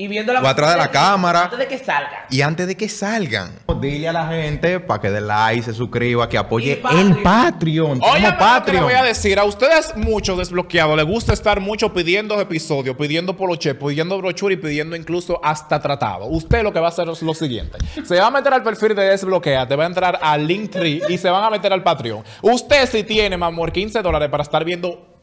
Y 0.00 0.06
viendo 0.06 0.32
la 0.32 0.40
O 0.40 0.46
atrás 0.46 0.74
de 0.74 0.78
la 0.78 0.92
cámara. 0.92 1.42
Antes 1.42 1.58
de 1.58 1.66
que 1.66 1.76
salga. 1.76 2.26
Y 2.30 2.40
antes 2.40 2.68
de 2.68 2.76
que 2.76 2.88
salgan, 2.88 3.50
dile 3.80 4.06
a 4.08 4.12
la 4.12 4.28
gente 4.28 4.78
para 4.78 5.00
que 5.00 5.10
dé 5.10 5.20
like, 5.20 5.60
se 5.64 5.74
suscriba, 5.74 6.28
que 6.28 6.38
apoye 6.38 6.76
Patreon. 6.76 7.06
el 7.08 7.16
Patreon. 7.20 8.00
Oye, 8.04 8.32
Patreon. 8.38 8.84
voy 8.84 8.92
a 8.92 9.02
decir, 9.02 9.40
a 9.40 9.44
ustedes 9.44 9.96
muchos 9.96 10.38
desbloqueados 10.38 10.96
les 10.96 11.04
gusta 11.04 11.32
estar 11.32 11.58
mucho 11.58 11.92
pidiendo 11.92 12.40
episodios, 12.40 12.94
pidiendo 12.96 13.36
poloche, 13.36 13.74
pidiendo 13.74 14.16
brochure 14.18 14.54
y 14.54 14.58
pidiendo 14.58 14.94
incluso 14.94 15.40
hasta 15.42 15.80
tratado. 15.80 16.26
Usted 16.26 16.62
lo 16.62 16.72
que 16.72 16.78
va 16.78 16.86
a 16.86 16.90
hacer 16.90 17.08
es 17.08 17.20
lo 17.20 17.34
siguiente. 17.34 17.78
Se 18.04 18.20
va 18.20 18.28
a 18.28 18.30
meter 18.30 18.54
al 18.54 18.62
perfil 18.62 18.94
de 18.94 19.02
Desbloquea, 19.02 19.66
te 19.66 19.74
va 19.74 19.82
a 19.82 19.88
entrar 19.88 20.20
al 20.22 20.46
Linktree 20.46 21.02
y 21.08 21.18
se 21.18 21.28
van 21.28 21.42
a 21.42 21.50
meter 21.50 21.72
al 21.72 21.82
Patreon. 21.82 22.22
Usted 22.42 22.88
si 22.88 23.02
tiene, 23.02 23.36
mi 23.36 23.44
amor, 23.44 23.72
15 23.72 24.00
dólares 24.00 24.28
para 24.28 24.44
estar 24.44 24.64
viendo 24.64 25.17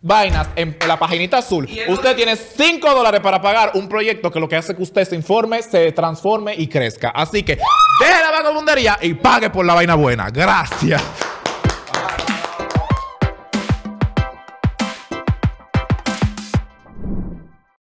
vainas 0.00 0.48
en 0.56 0.76
la 0.86 0.98
paginita 0.98 1.38
azul. 1.38 1.68
Usted 1.88 2.16
tiene 2.16 2.36
5 2.36 2.94
dólares 2.94 3.20
para 3.20 3.40
pagar 3.40 3.72
un 3.74 3.88
proyecto 3.88 4.30
que 4.30 4.40
lo 4.40 4.48
que 4.48 4.56
hace 4.56 4.74
que 4.74 4.82
usted 4.82 5.04
se 5.04 5.16
informe, 5.16 5.62
se 5.62 5.92
transforme 5.92 6.54
y 6.56 6.68
crezca. 6.68 7.10
Así 7.10 7.42
que 7.42 7.56
deje 7.56 8.22
la 8.22 8.30
vagabundería 8.30 8.98
y 9.00 9.14
pague 9.14 9.50
por 9.50 9.64
la 9.64 9.74
vaina 9.74 9.94
buena. 9.94 10.30
Gracias. 10.30 11.02